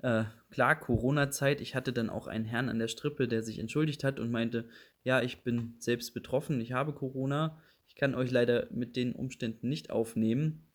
Äh, 0.03 0.25
klar, 0.51 0.79
Corona-Zeit. 0.79 1.63
Ich 1.63 1.75
hatte 1.75 1.91
dann 1.91 2.11
auch 2.11 2.27
einen 2.27 2.45
Herrn 2.45 2.69
an 2.69 2.79
der 2.79 2.89
Strippe, 2.89 3.29
der 3.29 3.43
sich 3.43 3.59
entschuldigt 3.59 4.05
hat 4.05 4.21
und 4.21 4.31
meinte, 4.31 4.69
ja, 5.05 5.23
ich 5.23 5.43
bin 5.43 5.75
selbst 5.79 6.13
betroffen, 6.13 6.61
ich 6.61 6.73
habe 6.73 6.93
Corona. 6.93 7.59
Ich 7.89 7.95
kann 7.95 8.15
euch 8.15 8.31
leider 8.31 8.69
mit 8.71 8.95
den 8.95 9.15
Umständen 9.15 9.71
nicht 9.71 9.91
aufnehmen. 9.91 10.67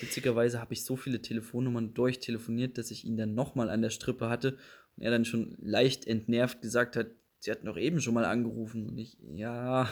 Witzigerweise 0.00 0.60
habe 0.60 0.74
ich 0.74 0.84
so 0.84 0.96
viele 0.96 1.22
Telefonnummern 1.22 1.94
durchtelefoniert, 1.94 2.76
dass 2.76 2.90
ich 2.90 3.04
ihn 3.04 3.16
dann 3.16 3.34
nochmal 3.34 3.70
an 3.70 3.82
der 3.82 3.90
Strippe 3.90 4.28
hatte 4.28 4.58
und 4.96 5.04
er 5.04 5.10
dann 5.10 5.24
schon 5.24 5.56
leicht 5.58 6.06
entnervt 6.06 6.60
gesagt 6.60 6.96
hat, 6.96 7.06
sie 7.38 7.50
hatten 7.50 7.66
doch 7.66 7.76
eben 7.76 8.00
schon 8.00 8.14
mal 8.14 8.24
angerufen. 8.24 8.88
Und 8.88 8.98
ich, 8.98 9.16
ja, 9.34 9.88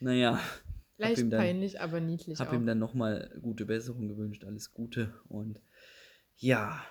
naja, 0.00 0.40
leicht 1.02 1.20
dann- 1.22 1.30
peinlich, 1.30 1.80
aber 1.80 2.00
niedlich 2.00 2.38
habe 2.40 2.50
auch. 2.50 2.54
ihm 2.54 2.66
dann 2.66 2.78
nochmal 2.78 3.30
gute 3.42 3.64
Besserung 3.66 4.08
gewünscht, 4.08 4.44
alles 4.44 4.72
Gute. 4.72 5.14
Und 5.28 5.60
ja, 6.36 6.82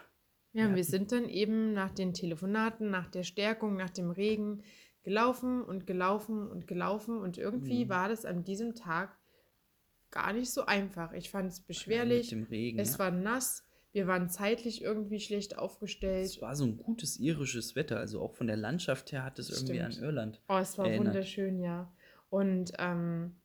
Ja, 0.54 0.68
Ja. 0.68 0.76
wir 0.76 0.84
sind 0.84 1.12
dann 1.14 1.30
eben 1.30 1.72
nach 1.74 1.92
den 1.92 2.14
Telefonaten, 2.14 2.90
nach 2.90 3.08
der 3.10 3.24
Stärkung, 3.24 3.78
nach 3.78 3.90
dem 3.90 4.12
Regen 4.12 4.64
gelaufen 5.04 5.64
und 5.64 5.88
gelaufen 5.88 6.48
und 6.48 6.68
gelaufen 6.68 7.18
und 7.18 7.38
irgendwie 7.38 7.86
Mhm. 7.86 7.90
war 7.90 8.10
das 8.10 8.26
an 8.26 8.44
diesem 8.44 8.76
Tag 8.76 9.18
gar 10.12 10.34
nicht 10.34 10.52
so 10.52 10.66
einfach. 10.66 11.14
Ich 11.14 11.30
fand 11.30 11.50
es 11.52 11.60
mit 11.60 11.68
beschwerlich, 11.68 12.30
dem 12.30 12.44
Regen. 12.44 12.80
es 12.80 12.94
ja. 12.94 13.00
war 13.00 13.12
nass, 13.12 13.66
wir 13.94 14.08
waren 14.08 14.30
zeitlich 14.30 14.82
irgendwie 14.82 15.20
schlecht 15.22 15.58
aufgestellt. 15.58 16.26
Es 16.26 16.42
war 16.42 16.56
so 16.56 16.66
ein 16.66 16.78
gutes 16.78 17.18
irisches 17.20 17.76
Wetter, 17.78 17.98
also 17.98 18.22
auch 18.22 18.34
von 18.36 18.48
der 18.48 18.58
Landschaft 18.58 19.12
her 19.14 19.24
hat 19.24 19.40
es 19.40 19.50
irgendwie 19.50 19.82
an 19.82 19.94
Irland. 19.94 20.42
Oh, 20.50 20.58
es 20.58 20.78
war 20.78 20.86
erinnert. 20.88 21.08
wunderschön, 21.14 21.60
ja. 21.62 21.92
Und 22.30 22.74
ähm, 22.78 23.38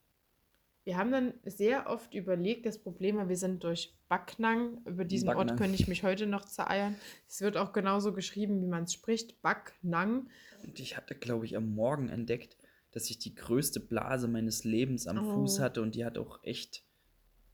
wir 0.87 0.97
haben 0.97 1.11
dann 1.11 1.35
sehr 1.45 1.89
oft 1.91 2.15
überlegt, 2.15 2.65
das 2.65 2.79
Problem 2.79 3.17
war, 3.17 3.29
wir 3.29 3.37
sind 3.37 3.63
durch 3.65 3.95
Backnang, 4.09 4.79
über 4.87 5.05
diesen 5.05 5.29
Ort 5.29 5.39
Backnang. 5.39 5.57
könnte 5.59 5.75
ich 5.75 5.89
mich 5.89 6.05
heute 6.05 6.27
noch 6.27 6.45
zereiern. 6.45 6.95
Es 7.29 7.41
wird 7.41 7.57
auch 7.57 7.73
genauso 7.73 8.13
geschrieben, 8.13 8.63
wie 8.63 8.67
man 8.69 8.85
es 8.85 8.93
spricht, 8.95 9.43
Backnang. 9.43 10.29
Und 10.65 10.79
ich 10.81 10.97
hatte, 10.97 11.15
glaube 11.17 11.45
ich, 11.45 11.57
am 11.57 11.75
Morgen 11.75 12.09
entdeckt, 12.09 12.57
dass 12.93 13.11
ich 13.11 13.19
die 13.19 13.35
größte 13.35 13.81
Blase 13.81 14.29
meines 14.29 14.65
Lebens 14.65 15.07
am 15.07 15.19
Fuß 15.25 15.59
Oh. 15.59 15.63
hatte 15.63 15.83
und 15.83 15.97
die 15.97 16.05
hat 16.05 16.17
auch 16.19 16.39
echt, 16.45 16.85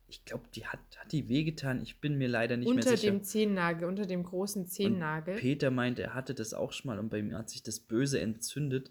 ich 0.08 0.24
glaube, 0.26 0.44
die 0.54 0.66
hat, 0.66 0.80
hat 0.98 1.10
die 1.10 1.28
wehgetan. 1.30 1.80
Ich 1.80 2.00
bin 2.00 2.18
mir 2.18 2.28
leider 2.28 2.58
nicht 2.58 2.68
unter 2.68 2.90
mehr 2.90 2.96
sicher. 2.98 3.10
dem 3.12 3.22
Zehennagel, 3.22 3.88
unter 3.88 4.04
dem 4.04 4.24
großen 4.24 4.64
Und 4.64 4.68
Zehennagel. 4.68 5.36
Peter 5.36 5.70
meinte, 5.70 6.02
er 6.02 6.14
hatte 6.14 6.34
das 6.34 6.52
auch 6.52 6.72
schon 6.72 6.88
mal 6.90 6.98
und 6.98 7.08
bei 7.08 7.22
mir 7.22 7.38
hat 7.38 7.48
sich 7.48 7.62
das 7.62 7.80
böse 7.80 8.20
entzündet. 8.20 8.90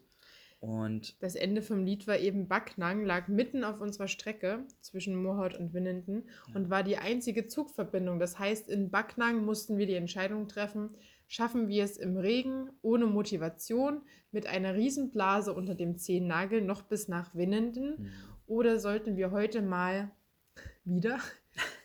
Und 0.61 1.21
Das 1.23 1.33
Ende 1.33 1.63
vom 1.63 1.83
Lied 1.85 2.05
war 2.05 2.19
eben 2.19 2.47
Backnang, 2.47 3.03
lag 3.03 3.27
mitten 3.27 3.63
auf 3.63 3.81
unserer 3.81 4.07
Strecke 4.07 4.63
zwischen 4.79 5.15
Moorhaut 5.15 5.57
und 5.57 5.73
Winnenden 5.73 6.29
und 6.53 6.69
war 6.69 6.83
die 6.83 6.97
einzige 6.97 7.47
Zugverbindung. 7.47 8.19
Das 8.19 8.37
heißt, 8.37 8.69
in 8.69 8.91
Backnang 8.91 9.43
mussten 9.43 9.79
wir 9.79 9.87
die 9.87 9.95
Entscheidung 9.95 10.47
treffen, 10.47 10.91
schaffen 11.27 11.67
wir 11.67 11.83
es 11.83 11.97
im 11.97 12.15
Regen, 12.15 12.69
ohne 12.83 13.07
Motivation, 13.07 14.03
mit 14.31 14.45
einer 14.45 14.75
Riesenblase 14.75 15.51
unter 15.51 15.73
dem 15.73 15.97
Zehennagel 15.97 16.61
noch 16.61 16.83
bis 16.83 17.07
nach 17.07 17.33
Winnenden 17.33 17.97
hm, 17.97 18.11
oder 18.45 18.79
sollten 18.79 19.17
wir 19.17 19.31
heute 19.31 19.63
mal 19.63 20.11
wieder 20.83 21.19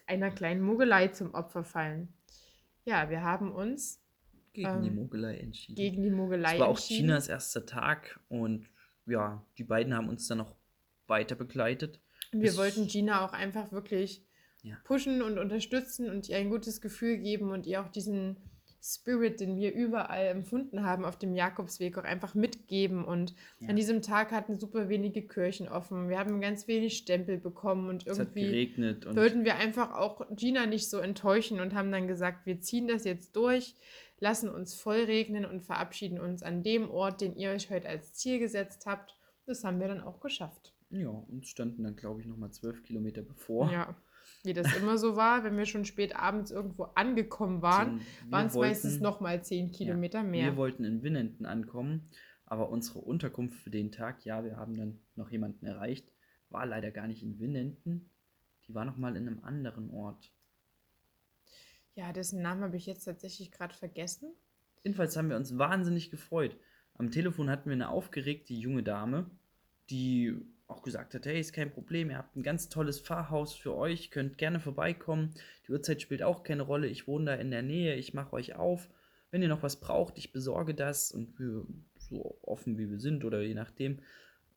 einer 0.06 0.30
kleinen 0.30 0.60
Mogelei 0.60 1.08
zum 1.08 1.32
Opfer 1.32 1.64
fallen? 1.64 2.12
Ja, 2.84 3.08
wir 3.08 3.22
haben 3.22 3.52
uns 3.52 4.05
gegen 4.56 4.82
die 4.82 4.88
Ähm, 4.88 4.96
Mogelei 4.96 5.36
entschieden. 5.38 5.76
gegen 5.76 6.02
die 6.02 6.10
Mogelei 6.10 6.54
Es 6.54 6.60
war 6.60 6.68
auch. 6.68 6.78
Chinas 6.78 7.28
erster 7.28 7.64
Tag 7.66 8.18
und 8.28 8.68
ja, 9.06 9.44
die 9.58 9.64
beiden 9.64 9.94
haben 9.94 10.08
uns 10.08 10.26
dann 10.26 10.38
noch 10.38 10.56
weiter 11.06 11.36
begleitet. 11.36 12.00
Und 12.32 12.42
wir 12.42 12.56
wollten 12.56 12.88
Gina 12.88 13.24
auch 13.24 13.32
einfach 13.32 13.70
wirklich 13.70 14.24
Ja. 14.62 14.76
pushen 14.84 15.22
und 15.22 15.38
unterstützen 15.38 16.10
und 16.10 16.28
ihr 16.28 16.38
ein 16.38 16.50
gutes 16.50 16.80
Gefühl 16.80 17.18
geben 17.18 17.50
und 17.52 17.66
ihr 17.66 17.80
auch 17.80 17.88
diesen 17.88 18.36
Spirit, 18.82 19.40
den 19.40 19.56
wir 19.56 19.72
überall 19.74 20.26
empfunden 20.26 20.84
haben 20.84 21.04
auf 21.04 21.18
dem 21.18 21.34
Jakobsweg, 21.34 21.98
auch 21.98 22.04
einfach 22.04 22.34
mitgeben. 22.36 23.04
Und 23.04 23.34
Ja. 23.58 23.68
an 23.70 23.76
diesem 23.76 24.00
Tag 24.00 24.30
hatten 24.30 24.58
super 24.58 24.88
wenige 24.88 25.22
Kirchen 25.26 25.68
offen. 25.68 26.08
Wir 26.08 26.18
haben 26.18 26.40
ganz 26.40 26.68
wenig 26.68 26.96
Stempel 26.96 27.36
bekommen 27.38 27.88
und 27.88 28.06
irgendwie 28.06 28.42
geregnet 28.42 29.04
und 29.06 29.16
wollten 29.16 29.44
wir 29.44 29.56
einfach 29.56 29.92
auch 29.92 30.24
Gina 30.30 30.66
nicht 30.66 30.88
so 30.88 30.98
enttäuschen 30.98 31.58
und 31.60 31.74
haben 31.74 31.90
dann 31.90 32.06
gesagt, 32.06 32.46
wir 32.46 32.60
ziehen 32.60 32.86
das 32.86 33.04
jetzt 33.04 33.34
durch, 33.34 33.74
lassen 34.18 34.48
uns 34.48 34.74
voll 34.74 35.04
regnen 35.04 35.44
und 35.44 35.62
verabschieden 35.62 36.18
uns 36.20 36.42
an 36.42 36.62
dem 36.62 36.90
Ort, 36.90 37.20
den 37.20 37.36
ihr 37.36 37.50
euch 37.50 37.70
heute 37.70 37.88
als 37.88 38.14
Ziel 38.14 38.38
gesetzt 38.38 38.86
habt. 38.86 39.16
Das 39.46 39.64
haben 39.64 39.80
wir 39.80 39.88
dann 39.88 40.00
auch 40.00 40.20
geschafft. 40.20 40.74
ja, 40.90 41.08
uns 41.08 41.48
standen 41.48 41.84
dann, 41.84 41.96
glaube 41.96 42.20
ich, 42.20 42.26
nochmal 42.26 42.50
zwölf 42.52 42.82
Kilometer 42.82 43.22
bevor. 43.22 43.70
Ja, 43.70 43.96
wie 44.42 44.52
das 44.52 44.76
immer 44.76 44.98
so 44.98 45.16
war, 45.16 45.44
wenn 45.44 45.56
wir 45.56 45.66
schon 45.66 45.84
spät 45.84 46.16
abends 46.16 46.50
irgendwo 46.50 46.84
angekommen 46.94 47.62
waren, 47.62 48.00
waren 48.28 48.46
es 48.46 48.54
meistens 48.54 49.00
nochmal 49.00 49.42
zehn 49.42 49.70
Kilometer 49.70 50.22
mehr. 50.22 50.46
Wir 50.46 50.56
wollten 50.56 50.84
in 50.84 51.02
Winnenden 51.02 51.46
ankommen, 51.46 52.10
aber 52.44 52.70
unsere 52.70 53.00
Unterkunft 53.00 53.60
für 53.60 53.70
den 53.70 53.92
Tag, 53.92 54.24
ja, 54.24 54.44
wir 54.44 54.56
haben 54.56 54.76
dann 54.76 55.00
noch 55.14 55.30
jemanden 55.30 55.66
erreicht, 55.66 56.10
war 56.50 56.66
leider 56.66 56.90
gar 56.90 57.06
nicht 57.08 57.22
in 57.22 57.38
Winnenden. 57.38 58.10
Die 58.66 58.74
war 58.74 58.84
nochmal 58.84 59.16
in 59.16 59.26
einem 59.26 59.44
anderen 59.44 59.90
Ort. 59.90 60.32
Ja, 61.96 62.12
dessen 62.12 62.42
Namen 62.42 62.62
habe 62.62 62.76
ich 62.76 62.84
jetzt 62.84 63.04
tatsächlich 63.04 63.50
gerade 63.50 63.74
vergessen. 63.74 64.30
Jedenfalls 64.84 65.16
haben 65.16 65.30
wir 65.30 65.36
uns 65.36 65.58
wahnsinnig 65.58 66.10
gefreut. 66.10 66.56
Am 66.94 67.10
Telefon 67.10 67.50
hatten 67.50 67.70
wir 67.70 67.74
eine 67.74 67.88
aufgeregte 67.88 68.52
junge 68.52 68.82
Dame, 68.82 69.30
die 69.90 70.34
auch 70.66 70.82
gesagt 70.82 71.14
hat, 71.14 71.24
hey, 71.24 71.40
ist 71.40 71.54
kein 71.54 71.72
Problem, 71.72 72.10
ihr 72.10 72.18
habt 72.18 72.36
ein 72.36 72.42
ganz 72.42 72.68
tolles 72.68 73.00
Pfarrhaus 73.00 73.54
für 73.54 73.74
euch, 73.74 74.10
könnt 74.10 74.36
gerne 74.36 74.60
vorbeikommen. 74.60 75.34
Die 75.66 75.72
Uhrzeit 75.72 76.02
spielt 76.02 76.22
auch 76.22 76.42
keine 76.42 76.62
Rolle, 76.62 76.86
ich 76.86 77.06
wohne 77.06 77.24
da 77.26 77.34
in 77.34 77.50
der 77.50 77.62
Nähe, 77.62 77.94
ich 77.94 78.12
mache 78.12 78.34
euch 78.34 78.56
auf. 78.56 78.90
Wenn 79.30 79.42
ihr 79.42 79.48
noch 79.48 79.62
was 79.62 79.80
braucht, 79.80 80.18
ich 80.18 80.32
besorge 80.32 80.74
das. 80.74 81.12
Und 81.12 81.38
wir, 81.38 81.66
so 81.98 82.38
offen 82.42 82.78
wie 82.78 82.90
wir 82.90 83.00
sind 83.00 83.24
oder 83.24 83.40
je 83.40 83.54
nachdem, 83.54 84.00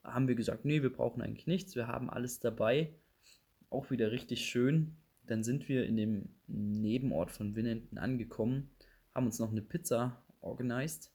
haben 0.04 0.28
wir 0.28 0.34
gesagt, 0.34 0.64
nee, 0.66 0.82
wir 0.82 0.92
brauchen 0.92 1.22
eigentlich 1.22 1.46
nichts, 1.46 1.74
wir 1.74 1.86
haben 1.86 2.10
alles 2.10 2.38
dabei. 2.38 2.92
Auch 3.70 3.90
wieder 3.90 4.10
richtig 4.10 4.44
schön. 4.44 4.96
Dann 5.30 5.44
sind 5.44 5.68
wir 5.68 5.86
in 5.86 5.96
dem 5.96 6.28
Nebenort 6.48 7.30
von 7.30 7.54
Winnenden 7.54 7.98
angekommen, 7.98 8.68
haben 9.14 9.26
uns 9.26 9.38
noch 9.38 9.52
eine 9.52 9.62
Pizza 9.62 10.20
organisiert 10.40 11.10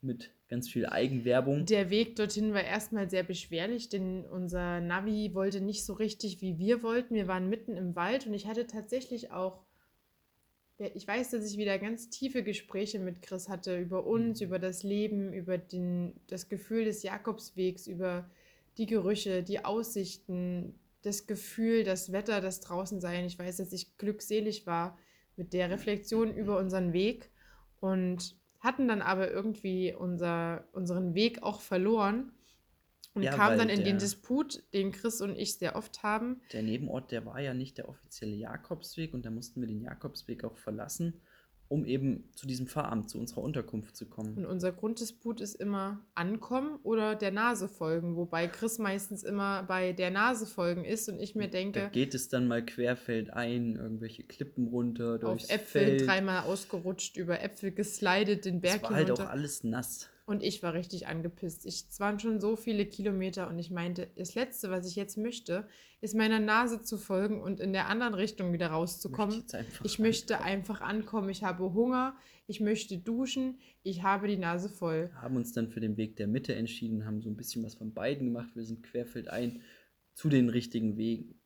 mit 0.00 0.30
ganz 0.48 0.68
viel 0.70 0.86
Eigenwerbung. 0.86 1.66
Der 1.66 1.90
Weg 1.90 2.16
dorthin 2.16 2.54
war 2.54 2.64
erstmal 2.64 3.10
sehr 3.10 3.24
beschwerlich, 3.24 3.88
denn 3.90 4.24
unser 4.24 4.80
Navi 4.80 5.34
wollte 5.34 5.60
nicht 5.60 5.84
so 5.84 5.92
richtig, 5.92 6.40
wie 6.40 6.56
wir 6.58 6.82
wollten. 6.82 7.14
Wir 7.14 7.26
waren 7.28 7.50
mitten 7.50 7.76
im 7.76 7.96
Wald 7.96 8.26
und 8.26 8.32
ich 8.32 8.46
hatte 8.46 8.66
tatsächlich 8.66 9.30
auch, 9.32 9.60
ich 10.78 11.06
weiß, 11.06 11.32
dass 11.32 11.50
ich 11.50 11.58
wieder 11.58 11.78
ganz 11.78 12.08
tiefe 12.08 12.42
Gespräche 12.44 13.00
mit 13.00 13.20
Chris 13.20 13.48
hatte 13.48 13.78
über 13.78 14.06
uns, 14.06 14.40
Mhm. 14.40 14.46
über 14.46 14.58
das 14.58 14.84
Leben, 14.84 15.32
über 15.34 15.58
den, 15.58 16.14
das 16.28 16.48
Gefühl 16.48 16.84
des 16.84 17.02
Jakobswegs, 17.02 17.88
über 17.88 18.30
die 18.78 18.86
Gerüche, 18.86 19.42
die 19.42 19.64
Aussichten, 19.64 20.74
das 21.08 21.26
Gefühl, 21.26 21.84
das 21.84 22.12
Wetter, 22.12 22.40
das 22.40 22.60
draußen 22.60 23.00
sein. 23.00 23.24
Ich 23.24 23.38
weiß, 23.38 23.56
dass 23.56 23.72
ich 23.72 23.96
glückselig 23.96 24.66
war 24.66 24.98
mit 25.36 25.52
der 25.52 25.70
Reflexion 25.70 26.34
über 26.34 26.58
unseren 26.58 26.92
Weg 26.92 27.30
und 27.80 28.36
hatten 28.60 28.88
dann 28.88 29.02
aber 29.02 29.30
irgendwie 29.30 29.94
unser, 29.94 30.68
unseren 30.72 31.14
Weg 31.14 31.42
auch 31.42 31.60
verloren 31.60 32.32
und 33.14 33.22
Ja, 33.22 33.34
kamen 33.34 33.58
dann 33.58 33.68
in 33.68 33.84
den 33.84 33.98
Disput, 33.98 34.62
den 34.72 34.92
Chris 34.92 35.20
und 35.20 35.36
ich 35.36 35.58
sehr 35.58 35.76
oft 35.76 36.02
haben. 36.02 36.40
Der 36.52 36.62
Nebenort, 36.62 37.10
der 37.10 37.24
war 37.24 37.40
ja 37.40 37.54
nicht 37.54 37.78
der 37.78 37.88
offizielle 37.88 38.34
Jakobsweg 38.34 39.14
und 39.14 39.24
da 39.24 39.30
mussten 39.30 39.60
wir 39.60 39.68
den 39.68 39.80
Jakobsweg 39.80 40.44
auch 40.44 40.56
verlassen, 40.56 41.20
um 41.68 41.84
eben 41.84 42.24
zu 42.34 42.46
diesem 42.46 42.66
Pfarramt, 42.66 43.10
zu 43.10 43.18
unserer 43.18 43.42
Unterkunft 43.42 43.96
zu 43.96 44.06
kommen. 44.06 44.36
Und 44.36 44.46
unser 44.46 44.72
Grunddisput 44.72 45.40
ist 45.40 45.54
immer 45.54 46.00
ankommen 46.14 46.78
oder 46.82 47.14
der 47.14 47.30
Nase 47.30 47.68
folgen, 47.68 48.16
wobei 48.16 48.46
Chris 48.48 48.78
meistens 48.78 49.22
immer 49.22 49.62
bei 49.64 49.92
der 49.92 50.10
Nase 50.10 50.46
folgen 50.46 50.84
ist 50.84 51.08
und 51.08 51.20
ich 51.20 51.34
mir 51.34 51.48
Da 51.48 51.58
denke, 51.58 51.90
geht 51.92 52.14
es 52.14 52.28
dann 52.28 52.48
mal 52.48 52.64
querfeldein, 52.64 53.76
irgendwelche 53.76 54.22
Klippen 54.22 54.68
runter, 54.68 55.18
durchs 55.18 55.44
auf 55.44 55.50
Äpfel 55.50 55.86
Feld. 55.86 56.06
dreimal 56.06 56.44
ausgerutscht, 56.44 57.16
über 57.16 57.42
Äpfel 57.42 57.70
geslidet, 57.70 58.44
den 58.44 58.60
Berg 58.60 58.76
Es 58.76 58.82
war 58.82 58.94
halt 58.94 59.10
auch 59.10 59.20
alles 59.20 59.64
nass. 59.64 60.08
Und 60.28 60.42
ich 60.42 60.62
war 60.62 60.74
richtig 60.74 61.06
angepisst. 61.06 61.64
Ich, 61.64 61.86
es 61.88 62.00
waren 62.00 62.20
schon 62.20 62.38
so 62.38 62.54
viele 62.54 62.84
Kilometer 62.84 63.48
und 63.48 63.58
ich 63.58 63.70
meinte, 63.70 64.08
das 64.14 64.34
Letzte, 64.34 64.68
was 64.70 64.86
ich 64.86 64.94
jetzt 64.94 65.16
möchte, 65.16 65.66
ist 66.02 66.14
meiner 66.14 66.38
Nase 66.38 66.82
zu 66.82 66.98
folgen 66.98 67.40
und 67.40 67.60
in 67.60 67.72
der 67.72 67.88
anderen 67.88 68.12
Richtung 68.12 68.52
wieder 68.52 68.66
rauszukommen. 68.66 69.36
Möchte 69.38 69.64
Ich 69.84 69.98
möchte 69.98 70.34
ankommen. 70.36 70.52
einfach 70.52 70.80
ankommen. 70.82 71.30
Ich 71.30 71.44
habe 71.44 71.72
Hunger. 71.72 72.14
Ich 72.46 72.60
möchte 72.60 72.98
duschen. 72.98 73.58
Ich 73.82 74.02
habe 74.02 74.28
die 74.28 74.36
Nase 74.36 74.68
voll. 74.68 75.08
Wir 75.14 75.22
haben 75.22 75.36
uns 75.36 75.54
dann 75.54 75.70
für 75.70 75.80
den 75.80 75.96
Weg 75.96 76.16
der 76.16 76.26
Mitte 76.26 76.54
entschieden, 76.54 77.06
haben 77.06 77.22
so 77.22 77.30
ein 77.30 77.36
bisschen 77.36 77.62
was 77.64 77.76
von 77.76 77.94
beiden 77.94 78.26
gemacht. 78.26 78.50
Wir 78.54 78.66
sind 78.66 78.82
querfeldein 78.82 79.62
zu 80.12 80.28
den 80.28 80.50
richtigen 80.50 80.98
Wegen, 80.98 81.40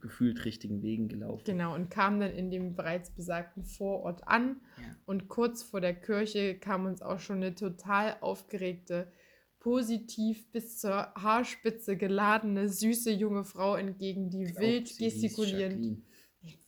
gefühlt 0.00 0.44
richtigen 0.44 0.82
Wegen 0.82 1.08
gelaufen. 1.08 1.42
Genau, 1.44 1.74
und 1.74 1.90
kamen 1.90 2.20
dann 2.20 2.30
in 2.32 2.50
dem 2.50 2.74
bereits 2.74 3.10
besagten 3.10 3.64
Vorort 3.64 4.26
an. 4.26 4.60
Ja. 4.78 4.84
Und 5.06 5.28
kurz 5.28 5.62
vor 5.62 5.80
der 5.80 5.94
Kirche 5.94 6.58
kam 6.58 6.86
uns 6.86 7.02
auch 7.02 7.18
schon 7.20 7.36
eine 7.38 7.54
total 7.54 8.16
aufgeregte, 8.20 9.10
positiv 9.60 10.50
bis 10.50 10.78
zur 10.78 11.12
Haarspitze 11.14 11.96
geladene, 11.96 12.68
süße 12.68 13.10
junge 13.12 13.44
Frau 13.44 13.76
entgegen, 13.76 14.28
die 14.30 14.44
Ich 14.44 14.50
glaub, 14.52 14.60
wild 14.62 14.98
gestikulierend, 14.98 16.02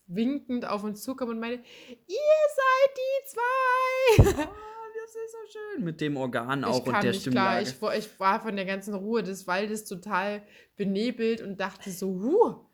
winkend 0.07 0.67
auf 0.69 0.85
uns 0.85 1.03
zukam 1.03 1.31
und 1.31 1.41
meinte, 1.41 1.63
ihr 1.89 2.17
seid 2.57 2.97
die 2.97 3.27
zwei. 3.27 4.45
Ah, 4.55 5.07
das 5.07 5.15
ist 5.17 5.33
so 5.33 5.59
schön. 5.77 5.85
Mit 5.85 6.01
dem 6.01 6.17
Organ 6.17 6.61
ich 6.61 6.65
auch 6.67 6.85
kam 6.85 6.95
und 6.97 7.03
der 7.05 7.13
nicht 7.13 7.31
klar. 7.31 7.61
Stimmlage. 7.61 7.69
Ich, 7.71 7.83
war- 7.83 7.97
ich 7.97 8.21
war 8.21 8.41
von 8.41 8.57
der 8.57 8.65
ganzen 8.65 8.95
Ruhe 8.95 9.23
des 9.23 9.47
Waldes 9.47 9.85
total 9.85 10.43
benebelt 10.77 11.41
und 11.43 11.59
dachte 11.61 11.91
so, 11.91 12.09
huh, 12.09 12.65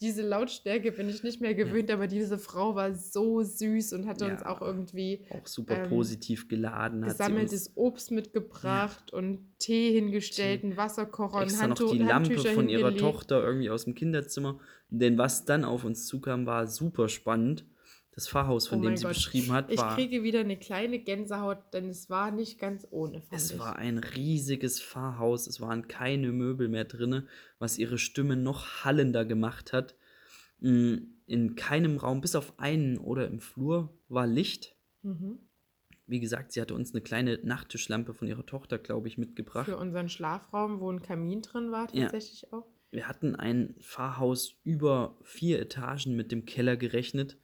diese 0.00 0.22
Lautstärke 0.22 0.92
bin 0.92 1.08
ich 1.08 1.22
nicht 1.22 1.40
mehr 1.40 1.54
gewöhnt, 1.54 1.90
aber 1.90 2.06
diese 2.06 2.38
Frau 2.38 2.74
war 2.74 2.94
so 2.94 3.42
süß 3.42 3.94
und 3.94 4.06
hatte 4.06 4.26
uns 4.26 4.40
Ja. 4.42 4.48
auch 4.48 4.60
irgendwie 4.60 5.24
auch 5.30 5.46
super 5.46 5.82
ähm, 5.82 5.88
positiv 5.88 6.48
geladen. 6.48 7.02
Uns 7.02 7.12
gesammeltes 7.16 7.72
Obst 7.76 8.10
mitgebracht 8.10 9.12
und 9.12 9.40
Tee 9.58 9.92
hingestellt, 9.92 10.64
einen 10.64 10.76
Wasserkocher, 10.76 11.38
ein 11.38 11.44
extra 11.44 11.66
noch 11.66 11.78
Handtuch, 11.78 11.92
die 11.92 11.98
Lampe 11.98 12.14
Handtücher 12.14 12.54
von 12.54 12.68
ihrer. 12.68 12.94
Tochter 12.94 13.42
irgendwie 13.42 13.70
aus 13.70 13.84
dem 13.84 13.94
Kinderzimmer. 13.94 14.58
Denn 14.90 15.16
was 15.18 15.44
dann 15.44 15.64
auf 15.64 15.84
uns 15.84 16.06
zukam, 16.06 16.46
war 16.46 16.66
super 16.66 17.08
spannend. 17.08 17.64
Das 18.16 18.28
Pfarrhaus, 18.28 18.66
von 18.66 18.80
Oh 18.80 18.82
dem 18.82 18.96
sie 18.96 19.04
Gott. 19.04 19.12
beschrieben 19.14 19.52
hat, 19.52 19.70
Ich 19.70 19.76
war, 19.78 19.94
kriege 19.94 20.22
wieder 20.22 20.40
eine 20.40 20.56
kleine 20.58 20.98
Gänsehaut, 20.98 21.58
denn 21.74 21.88
es 21.90 22.08
war 22.08 22.30
nicht 22.30 22.58
ganz 22.58 22.86
ohne. 22.90 23.22
Es 23.30 23.50
ich. 23.52 23.58
war 23.58 23.76
ein 23.76 23.98
riesiges 23.98 24.80
Pfarrhaus. 24.82 25.46
Es 25.46 25.60
waren 25.60 25.86
keine 25.86 26.32
Möbel 26.32 26.68
mehr 26.68 26.86
drin, 26.86 27.28
was 27.58 27.76
ihre 27.76 27.98
Stimme 27.98 28.34
noch 28.36 28.84
hallender 28.84 29.24
gemacht 29.26 29.72
hat. 29.74 29.94
Mm, 30.60 30.94
In 31.26 31.56
keinem 31.56 31.98
Raum, 31.98 32.20
bis 32.22 32.34
auf 32.36 32.58
einen 32.58 32.96
oder 32.98 33.26
im 33.28 33.38
Flur, 33.40 33.92
war 34.08 34.26
Licht. 34.26 34.74
mhm. 35.02 35.38
Wie 36.08 36.20
gesagt, 36.20 36.52
sie 36.52 36.60
hatte 36.60 36.72
uns 36.74 36.94
eine 36.94 37.02
kleine 37.02 37.40
Nachttischlampe 37.42 38.14
von 38.14 38.28
ihrer 38.28 38.46
Tochter, 38.46 38.78
glaube 38.78 39.08
ich, 39.08 39.18
mitgebracht. 39.18 39.66
Für 39.66 39.76
unseren 39.76 40.08
Schlafraum, 40.08 40.78
wo 40.78 40.88
ein 40.90 41.02
Kamin 41.02 41.42
drin 41.42 41.72
war, 41.72 41.92
Ja. 41.92 42.02
tatsächlich 42.04 42.52
auch. 42.52 42.64
Wir 42.92 43.08
hatten 43.08 43.34
ein 43.34 43.74
Pfarrhaus 43.80 44.54
über 44.62 45.18
vier 45.24 45.58
Etagen 45.60 46.14
mit 46.14 46.30
dem 46.30 46.44
Keller 46.46 46.76
gerechnet 46.76 47.36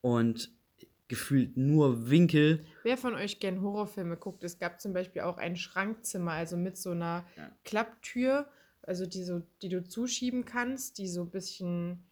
und 0.00 0.50
gefühlt 1.08 1.56
nur 1.56 2.08
Winkel. 2.08 2.64
Wer 2.84 2.96
von 2.96 3.14
euch 3.14 3.40
gern 3.40 3.62
Horrorfilme 3.62 4.16
guckt, 4.16 4.44
es 4.44 4.58
gab 4.58 4.80
zum 4.80 4.92
Beispiel 4.92 5.22
auch 5.22 5.38
ein 5.38 5.56
Schrankzimmer, 5.56 6.32
also 6.32 6.56
mit 6.56 6.76
so 6.78 6.92
einer 6.92 7.26
Ja. 7.36 7.50
Klapptür, 7.64 8.48
also 8.82 9.06
die, 9.06 9.24
so, 9.24 9.42
die 9.60 9.68
du 9.68 9.82
zuschieben 9.82 10.44
kannst, 10.44 10.98
die 10.98 11.08
so 11.08 11.22
ein 11.22 11.30
bisschen 11.30 12.04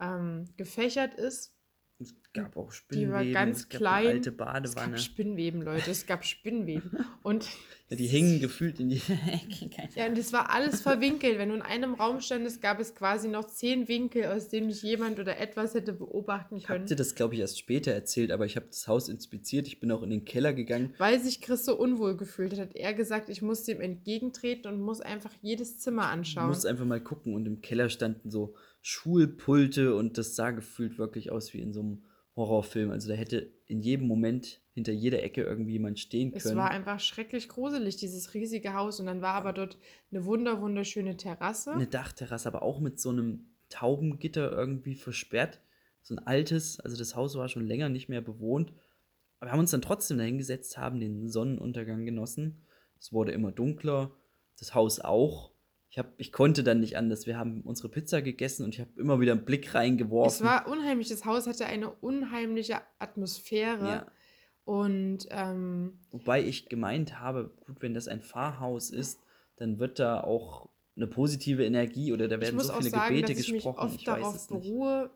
ähm, 0.00 0.44
gefächert 0.56 1.14
ist. 1.14 1.55
Es 1.98 2.14
gab 2.34 2.56
auch 2.58 2.70
Die 2.70 2.76
Spinnweben. 2.76 3.12
war 3.12 3.24
ganz 3.24 3.60
es 3.60 3.68
klein. 3.70 4.00
Eine 4.06 4.08
alte 4.16 4.30
Es 4.30 4.36
Badewanne. 4.36 4.90
gab 4.92 5.00
Spinnweben, 5.00 5.62
Leute. 5.62 5.90
Es 5.90 6.06
gab 6.06 6.24
Spinnweben. 6.26 6.90
Und 7.22 7.48
Ja, 7.88 7.96
die 7.96 8.08
hingen 8.08 8.40
gefühlt 8.40 8.80
in 8.80 8.88
die 8.88 8.96
Ecke. 9.26 9.70
Ja, 9.94 10.06
und 10.08 10.18
es 10.18 10.32
war 10.32 10.50
alles 10.50 10.80
verwinkelt. 10.80 11.38
Wenn 11.38 11.50
du 11.50 11.54
in 11.54 11.62
einem 11.62 11.94
Raum 11.94 12.20
standest, 12.20 12.60
gab 12.60 12.80
es 12.80 12.96
quasi 12.96 13.28
noch 13.28 13.44
zehn 13.46 13.86
Winkel, 13.86 14.24
aus 14.26 14.48
denen 14.48 14.66
nicht 14.66 14.82
jemand 14.82 15.20
oder 15.20 15.38
etwas 15.38 15.72
hätte 15.74 15.92
beobachten 15.92 16.56
Ich 16.56 16.64
habe 16.68 16.78
können. 16.80 16.88
dir 16.88 16.96
das, 16.96 17.14
glaube 17.14 17.34
ich, 17.34 17.40
erst 17.40 17.60
später 17.60 17.92
erzählt, 17.92 18.32
aber 18.32 18.44
ich 18.44 18.56
habe 18.56 18.66
das 18.66 18.88
Haus 18.88 19.08
inspiziert. 19.08 19.68
Ich 19.68 19.78
bin 19.78 19.92
auch 19.92 20.02
in 20.02 20.10
den 20.10 20.24
Keller 20.24 20.52
gegangen. 20.52 20.94
Weil 20.98 21.20
sich 21.20 21.40
Chris 21.40 21.64
so 21.64 21.78
unwohl 21.78 22.16
gefühlt 22.16 22.52
hat, 22.54 22.58
hat 22.70 22.74
er 22.76 22.92
gesagt, 22.92 23.28
ich 23.30 23.40
muss 23.40 23.62
dem 23.62 23.80
entgegentreten 23.80 24.66
und 24.70 24.80
muss 24.80 25.00
einfach 25.00 25.30
jedes 25.40 25.78
Zimmer 25.78 26.08
anschauen. 26.08 26.48
musst 26.48 26.66
einfach 26.66 26.84
mal 26.86 27.00
gucken. 27.00 27.34
Und 27.34 27.46
im 27.46 27.62
Keller 27.62 27.88
standen 27.88 28.32
so 28.32 28.54
Schulpulte 28.88 29.96
und 29.96 30.16
das 30.16 30.36
sah 30.36 30.52
gefühlt 30.52 30.96
wirklich 30.96 31.32
aus 31.32 31.52
wie 31.52 31.60
in 31.60 31.72
so 31.72 31.80
einem 31.80 32.04
Horrorfilm. 32.36 32.92
Also 32.92 33.08
da 33.08 33.16
hätte 33.16 33.52
in 33.66 33.80
jedem 33.80 34.06
Moment 34.06 34.60
hinter 34.74 34.92
jeder 34.92 35.24
Ecke 35.24 35.42
irgendwie 35.42 35.72
jemand 35.72 35.98
stehen 35.98 36.32
Es 36.32 36.44
können. 36.44 36.56
war 36.56 36.70
einfach 36.70 37.00
schrecklich 37.00 37.48
gruselig, 37.48 37.96
dieses 37.96 38.32
riesige 38.32 38.74
Haus. 38.74 39.00
Und 39.00 39.06
dann 39.06 39.22
war 39.22 39.34
aber 39.34 39.52
dort 39.52 39.76
eine 40.12 40.24
wunder 40.24 40.60
wunderschöne 40.60 41.16
Terrasse. 41.16 41.72
eine 41.72 41.88
Dachterrasse, 41.88 42.46
aber 42.46 42.62
auch 42.62 42.78
mit 42.78 43.00
so 43.00 43.10
einem 43.10 43.48
Taubengitter 43.70 44.52
irgendwie 44.52 44.94
versperrt. 44.94 45.60
So 46.02 46.14
ein 46.14 46.24
altes, 46.24 46.78
also 46.78 46.96
das 46.96 47.16
Haus 47.16 47.34
war 47.34 47.48
schon 47.48 47.66
länger 47.66 47.88
nicht 47.88 48.08
mehr 48.08 48.20
bewohnt. 48.20 48.72
Aber 49.40 49.48
wir 49.48 49.52
haben 49.52 49.58
uns 49.58 49.72
dann 49.72 49.82
trotzdem 49.82 50.18
dahingesetzt, 50.18 50.78
haben 50.78 51.00
den 51.00 51.28
Sonnenuntergang 51.28 52.04
genossen. 52.04 52.64
Es 53.00 53.12
wurde 53.12 53.32
immer 53.32 53.50
dunkler, 53.50 54.12
das 54.60 54.76
Haus 54.76 55.00
auch. 55.00 55.55
Ich, 55.90 55.98
hab, 55.98 56.12
ich 56.18 56.32
konnte 56.32 56.62
dann 56.64 56.80
nicht 56.80 56.96
anders. 56.96 57.26
Wir 57.26 57.38
haben 57.38 57.62
unsere 57.62 57.88
Pizza 57.88 58.20
gegessen 58.22 58.64
und 58.64 58.74
ich 58.74 58.80
habe 58.80 58.90
immer 58.98 59.20
wieder 59.20 59.32
einen 59.32 59.44
Blick 59.44 59.66
Es 59.68 59.74
reingeworfen. 59.74 60.46
war 60.46 60.68
unheimlich. 60.68 61.08
Das 61.08 61.24
Haus 61.24 61.46
hatte 61.46 61.66
eine 61.66 61.90
unheimliche 61.90 62.80
Atmosphäre. 62.98 63.86
ja. 63.88 64.06
Und 64.64 65.28
ähm, 65.30 66.00
Wobei 66.10 66.42
ich 66.42 66.68
gemeint 66.68 67.20
habe, 67.20 67.54
gut, 67.66 67.80
wenn 67.82 67.94
das 67.94 68.08
ein 68.08 68.20
Pfarrhaus 68.20 68.90
ist, 68.90 69.20
dann 69.56 69.78
wird 69.78 70.00
da 70.00 70.20
auch 70.22 70.68
eine 70.96 71.06
positive 71.06 71.64
Energie 71.64 72.12
oder 72.12 72.26
da 72.26 72.34
ich 72.34 72.40
werden 72.42 72.56
muss 72.56 72.66
so 72.66 72.72
auch 72.72 72.78
viele 72.78 72.90
sagen, 72.90 73.14
Gebete 73.14 73.32
dass 73.32 73.40
ich 73.42 73.52
mich 73.52 73.62
gesprochen. 73.64 73.86
oft 73.86 74.00
Ich 74.00 74.06
weiß 74.08 74.16
darauf 74.20 74.34
es 74.34 74.50
nicht. 74.50 74.62
beruhe, 74.64 75.10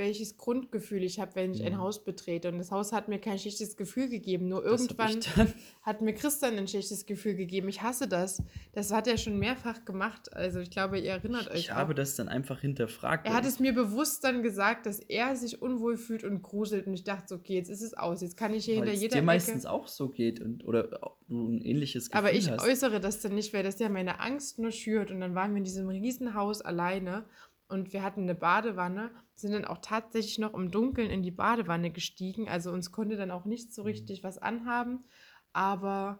welches 0.00 0.36
Grundgefühl 0.36 1.04
ich 1.04 1.20
habe, 1.20 1.36
wenn 1.36 1.54
ich 1.54 1.62
ein 1.64 1.74
Mhm. 1.74 1.78
Haus 1.78 2.02
betrete. 2.02 2.48
Und 2.48 2.58
das 2.58 2.72
Haus 2.72 2.92
hat 2.92 3.06
mir 3.06 3.20
kein 3.20 3.38
schlechtes 3.38 3.76
Gefühl 3.76 4.08
gegeben. 4.08 4.48
Nur 4.48 4.62
Das 4.62 4.72
irgendwann 4.82 5.18
ich 5.18 5.28
hat 5.82 6.00
mir 6.02 6.12
Christian 6.14 6.56
ein 6.58 6.66
schlechtes 6.66 7.06
Gefühl 7.06 7.36
gegeben. 7.36 7.68
Ich 7.68 7.82
hasse 7.82 8.08
das. 8.08 8.42
Das 8.72 8.90
hat 8.92 9.06
er 9.06 9.16
schon 9.18 9.38
mehrfach 9.38 9.84
gemacht. 9.84 10.34
Also 10.34 10.58
ich 10.58 10.70
glaube, 10.70 10.98
ihr 10.98 11.12
erinnert 11.12 11.48
euch. 11.48 11.60
Ich 11.60 11.70
habe 11.72 11.92
auch. 11.92 11.96
das 11.96 12.16
dann 12.16 12.28
einfach 12.28 12.60
hinterfragt. 12.60 13.26
Er 13.28 13.34
hat 13.34 13.44
es 13.46 13.60
mir 13.60 13.72
bewusst 13.72 14.24
dann 14.24 14.42
gesagt, 14.42 14.86
dass 14.86 14.98
er 14.98 15.36
sich 15.36 15.62
unwohl 15.62 15.96
fühlt 15.96 16.24
und 16.24 16.42
gruselt. 16.42 16.88
Und 16.88 16.94
ich 16.94 17.04
dachte, 17.04 17.28
so, 17.28 17.34
okay, 17.36 17.54
jetzt 17.54 17.68
ist 17.70 17.82
es 17.82 17.94
aus. 17.94 18.22
Jetzt 18.22 18.36
kann 18.36 18.52
ich 18.54 18.64
hier 18.64 18.74
Weil 18.76 18.82
hinter 18.84 18.94
es 18.94 19.00
jeder 19.02 19.12
dir 19.12 19.18
Ecke. 19.18 19.26
meistens 19.26 19.66
auch 19.66 19.86
so 19.86 20.08
geht 20.08 20.40
und 20.40 20.64
oder 20.66 20.88
ein 21.28 21.60
ähnliches 21.62 22.10
Gefühl 22.10 22.18
Aber 22.18 22.32
ich 22.34 22.50
hast. 22.50 22.64
äußere 22.66 22.98
das 23.00 23.20
dann 23.20 23.34
nicht, 23.36 23.52
weil 23.54 23.62
das 23.62 23.78
ja 23.78 23.88
meine 23.88 24.18
Angst 24.18 24.58
nur 24.58 24.72
schürt. 24.72 25.10
Und 25.12 25.20
dann 25.20 25.34
waren 25.36 25.52
wir 25.52 25.58
in 25.58 25.64
diesem 25.64 25.88
Riesenhaus 25.88 26.60
alleine 26.62 27.24
und 27.70 27.92
wir 27.92 28.02
hatten 28.02 28.22
eine 28.22 28.34
Badewanne, 28.34 29.10
sind 29.34 29.52
dann 29.52 29.64
auch 29.64 29.78
tatsächlich 29.80 30.38
noch 30.38 30.54
im 30.54 30.70
Dunkeln 30.70 31.10
in 31.10 31.22
die 31.22 31.30
Badewanne 31.30 31.90
gestiegen. 31.90 32.48
Also 32.48 32.70
uns 32.72 32.92
konnte 32.92 33.16
dann 33.16 33.30
auch 33.30 33.44
nicht 33.46 33.68
Mhm. 33.68 33.72
so 33.72 33.82
richtig 33.82 34.22
was 34.24 34.38
anhaben. 34.38 35.04
Aber 35.52 36.18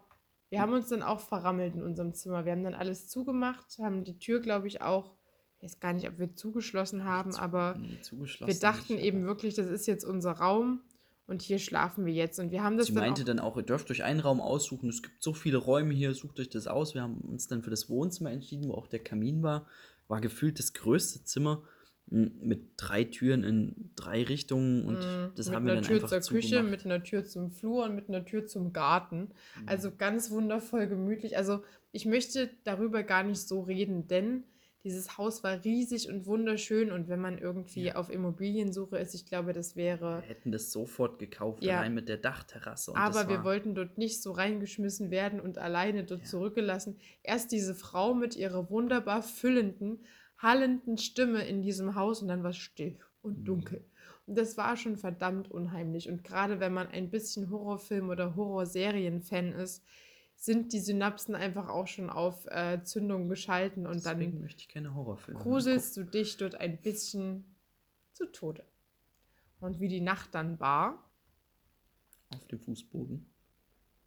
wir 0.49 0.59
haben 0.61 0.73
uns 0.73 0.89
dann 0.89 1.03
auch 1.03 1.19
verrammelt 1.19 1.75
in 1.75 1.83
unserem 1.83 2.13
Zimmer. 2.13 2.45
Wir 2.45 2.51
haben 2.51 2.63
dann 2.63 2.73
alles 2.73 3.07
zugemacht, 3.07 3.77
haben 3.79 4.03
die 4.03 4.19
Tür, 4.19 4.39
glaube 4.39 4.67
ich, 4.67 4.81
auch, 4.81 5.13
ich 5.57 5.63
weiß 5.63 5.79
gar 5.79 5.93
nicht, 5.93 6.07
ob 6.09 6.17
wir 6.19 6.33
zugeschlossen 6.35 7.05
haben, 7.05 7.35
aber 7.35 7.75
Nee, 7.79 7.99
zugeschlossen 8.01 8.51
wir 8.51 8.59
dachten 8.59 8.95
nicht, 8.95 9.05
eben 9.05 9.23
wirklich, 9.25 9.53
das 9.53 9.67
ist 9.67 9.85
jetzt 9.87 10.03
unser 10.03 10.31
Raum 10.33 10.81
und 11.27 11.41
hier 11.41 11.59
schlafen 11.59 12.05
wir 12.05 12.13
jetzt. 12.13 12.39
Und 12.39 12.51
wir 12.51 12.63
haben 12.63 12.77
das 12.77 12.87
Sie 12.87 12.93
dann 12.93 13.03
meinte 13.05 13.21
auch, 13.21 13.25
dann 13.25 13.39
auch, 13.39 13.55
ihr 13.55 13.63
dürft 13.63 13.89
euch 13.91 14.03
einen 14.03 14.19
Raum 14.19 14.41
aussuchen. 14.41 14.89
Es 14.89 15.01
gibt 15.03 15.23
so 15.23 15.33
viele 15.33 15.57
Räume 15.57 15.93
hier, 15.93 16.13
sucht 16.13 16.39
euch 16.39 16.49
das 16.49 16.67
aus. 16.67 16.95
Wir 16.95 17.03
haben 17.03 17.17
uns 17.21 17.47
dann 17.47 17.61
für 17.63 17.69
das 17.69 17.89
Wohnzimmer 17.89 18.31
entschieden, 18.31 18.67
wo 18.67 18.73
auch 18.73 18.87
der 18.87 18.99
Kamin 18.99 19.41
war. 19.43 19.67
War 20.11 20.21
gefühlt 20.21 20.59
das 20.59 20.73
größte 20.73 21.23
Zimmer 21.23 21.63
m, 22.11 22.31
mit 22.41 22.73
drei 22.77 23.05
Türen 23.05 23.43
in 23.43 23.91
drei 23.95 24.23
Richtungen 24.23 24.85
und 24.85 24.99
Mm, 24.99 25.31
das 25.35 25.51
haben 25.51 25.65
wir 25.65 25.73
einer 25.73 25.81
dann 25.81 25.83
Tür 25.83 25.95
einfach 25.95 26.09
zur 26.09 26.21
Küche, 26.27 26.49
zugemacht. 26.57 26.71
mit 26.71 26.85
einer 26.85 27.03
Tür 27.03 27.25
zum 27.25 27.51
Flur 27.51 27.85
und 27.85 27.95
mit 27.95 28.09
einer 28.09 28.25
Tür 28.25 28.45
zum 28.45 28.73
Garten. 28.73 29.29
Mhm. 29.55 29.67
Also 29.67 29.91
ganz 29.95 30.29
wundervoll 30.31 30.87
gemütlich. 30.87 31.37
Also 31.37 31.63
ich 31.91 32.05
möchte 32.05 32.49
darüber 32.63 33.03
gar 33.03 33.23
nicht 33.23 33.39
so 33.47 33.61
reden, 33.61 34.07
denn 34.07 34.43
dieses 34.83 35.17
Haus 35.17 35.43
war 35.43 35.63
riesig 35.63 36.09
und 36.09 36.25
wunderschön 36.25 36.91
und 36.91 37.07
wenn 37.07 37.19
man 37.19 37.37
irgendwie 37.37 37.83
Ja. 37.85 37.95
auf 37.95 38.09
Immobiliensuche 38.09 38.97
ist, 38.97 39.13
ich 39.13 39.25
glaube, 39.25 39.53
das 39.53 39.75
wäre. 39.75 40.21
wir 40.21 40.27
hätten 40.29 40.51
das 40.51 40.71
sofort 40.71 41.19
gekauft, 41.19 41.63
Ja. 41.63 41.79
allein 41.79 41.93
mit 41.93 42.09
der 42.09 42.17
Dachterrasse. 42.17 42.91
Und 42.91 42.97
Aber 42.97 43.29
wir 43.29 43.43
wollten 43.43 43.75
dort 43.75 43.97
nicht 43.97 44.21
so 44.23 44.31
reingeschmissen 44.31 45.11
werden 45.11 45.39
und 45.39 45.57
alleine 45.57 46.03
dort 46.03 46.21
Ja. 46.21 46.25
zurückgelassen. 46.27 46.97
Erst 47.23 47.51
diese 47.51 47.75
Frau 47.75 48.13
mit 48.13 48.35
ihrer 48.35 48.69
wunderbar 48.69 49.21
füllenden, 49.21 50.03
hallenden 50.37 50.97
Stimme 50.97 51.47
in 51.47 51.61
diesem 51.61 51.95
Haus 51.95 52.21
und 52.21 52.27
dann 52.27 52.41
war 52.43 52.49
es 52.49 52.57
still 52.57 52.97
und 53.21 53.39
Mhm. 53.39 53.45
dunkel. 53.45 53.85
Und 54.25 54.37
das 54.37 54.57
war 54.57 54.77
schon 54.77 54.97
verdammt 54.97 55.51
unheimlich. 55.51 56.09
Und 56.09 56.23
gerade 56.23 56.59
wenn 56.59 56.73
man 56.73 56.87
ein 56.87 57.09
bisschen 57.11 57.49
Horrorfilm- 57.51 58.09
oder 58.09 58.35
Horrorserien-Fan 58.35 59.51
ist, 59.53 59.83
sind 60.41 60.73
die 60.73 60.79
Synapsen 60.79 61.35
einfach 61.35 61.69
auch 61.69 61.85
schon 61.85 62.09
auf 62.09 62.47
äh, 62.47 62.81
Zündung 62.83 63.29
geschalten 63.29 63.85
und 63.85 64.03
deswegen 64.03 64.31
dann 64.31 64.41
möchte 64.41 64.61
ich 64.61 64.69
keine 64.69 64.95
Horrorfilme 64.95 65.39
gruselst 65.39 65.95
du 65.95 66.03
dich 66.03 66.35
dort 66.37 66.55
ein 66.55 66.81
bisschen 66.81 67.45
zu 68.11 68.25
Tode. 68.25 68.65
Und 69.59 69.79
wie 69.79 69.87
die 69.87 70.01
Nacht 70.01 70.33
dann 70.33 70.59
war. 70.59 71.07
Auf 72.29 72.43
dem 72.47 72.59
Fußboden. 72.59 73.29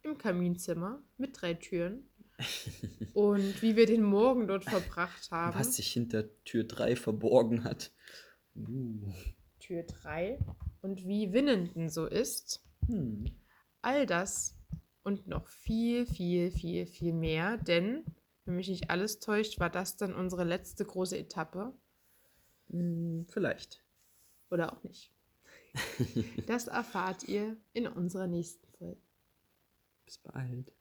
im 0.01 0.17
Kaminzimmer 0.17 1.01
mit 1.17 1.41
drei 1.41 1.53
Türen. 1.53 2.09
Und 3.13 3.61
wie 3.61 3.77
wir 3.77 3.85
den 3.85 4.03
Morgen 4.03 4.45
dort 4.45 4.65
verbracht 4.65 5.31
haben. 5.31 5.57
Was 5.57 5.77
sich 5.77 5.93
hinter 5.93 6.25
Tür 6.43 6.65
3 6.65 6.97
verborgen 6.97 7.63
hat. 7.63 7.93
Uh. 8.57 9.13
Tür 9.61 9.83
3. 9.83 10.37
Und 10.81 11.07
wie 11.07 11.31
Winnenden 11.31 11.87
so 11.87 12.07
ist. 12.07 12.61
Hm. 12.87 13.31
All 13.81 14.05
das 14.05 14.54
und 15.05 15.27
noch 15.27 15.47
viel, 15.47 16.05
viel, 16.07 16.51
viel, 16.51 16.87
viel 16.87 17.13
mehr. 17.13 17.57
Denn, 17.57 18.03
wenn 18.43 18.55
mich 18.55 18.67
nicht 18.67 18.89
alles 18.89 19.19
täuscht, 19.19 19.59
war 19.59 19.69
das 19.69 19.95
dann 19.95 20.13
unsere 20.13 20.43
letzte 20.43 20.83
große 20.83 21.17
Etappe. 21.17 21.73
Hm, 22.71 23.25
vielleicht. 23.29 23.83
Oder 24.49 24.73
auch 24.73 24.83
nicht. 24.83 25.11
Das 26.47 26.67
erfahrt 26.67 27.23
ihr 27.27 27.57
in 27.73 27.87
unserer 27.87 28.27
nächsten 28.27 28.67
Folge. 28.77 29.01
Bis 30.05 30.17
bald. 30.17 30.74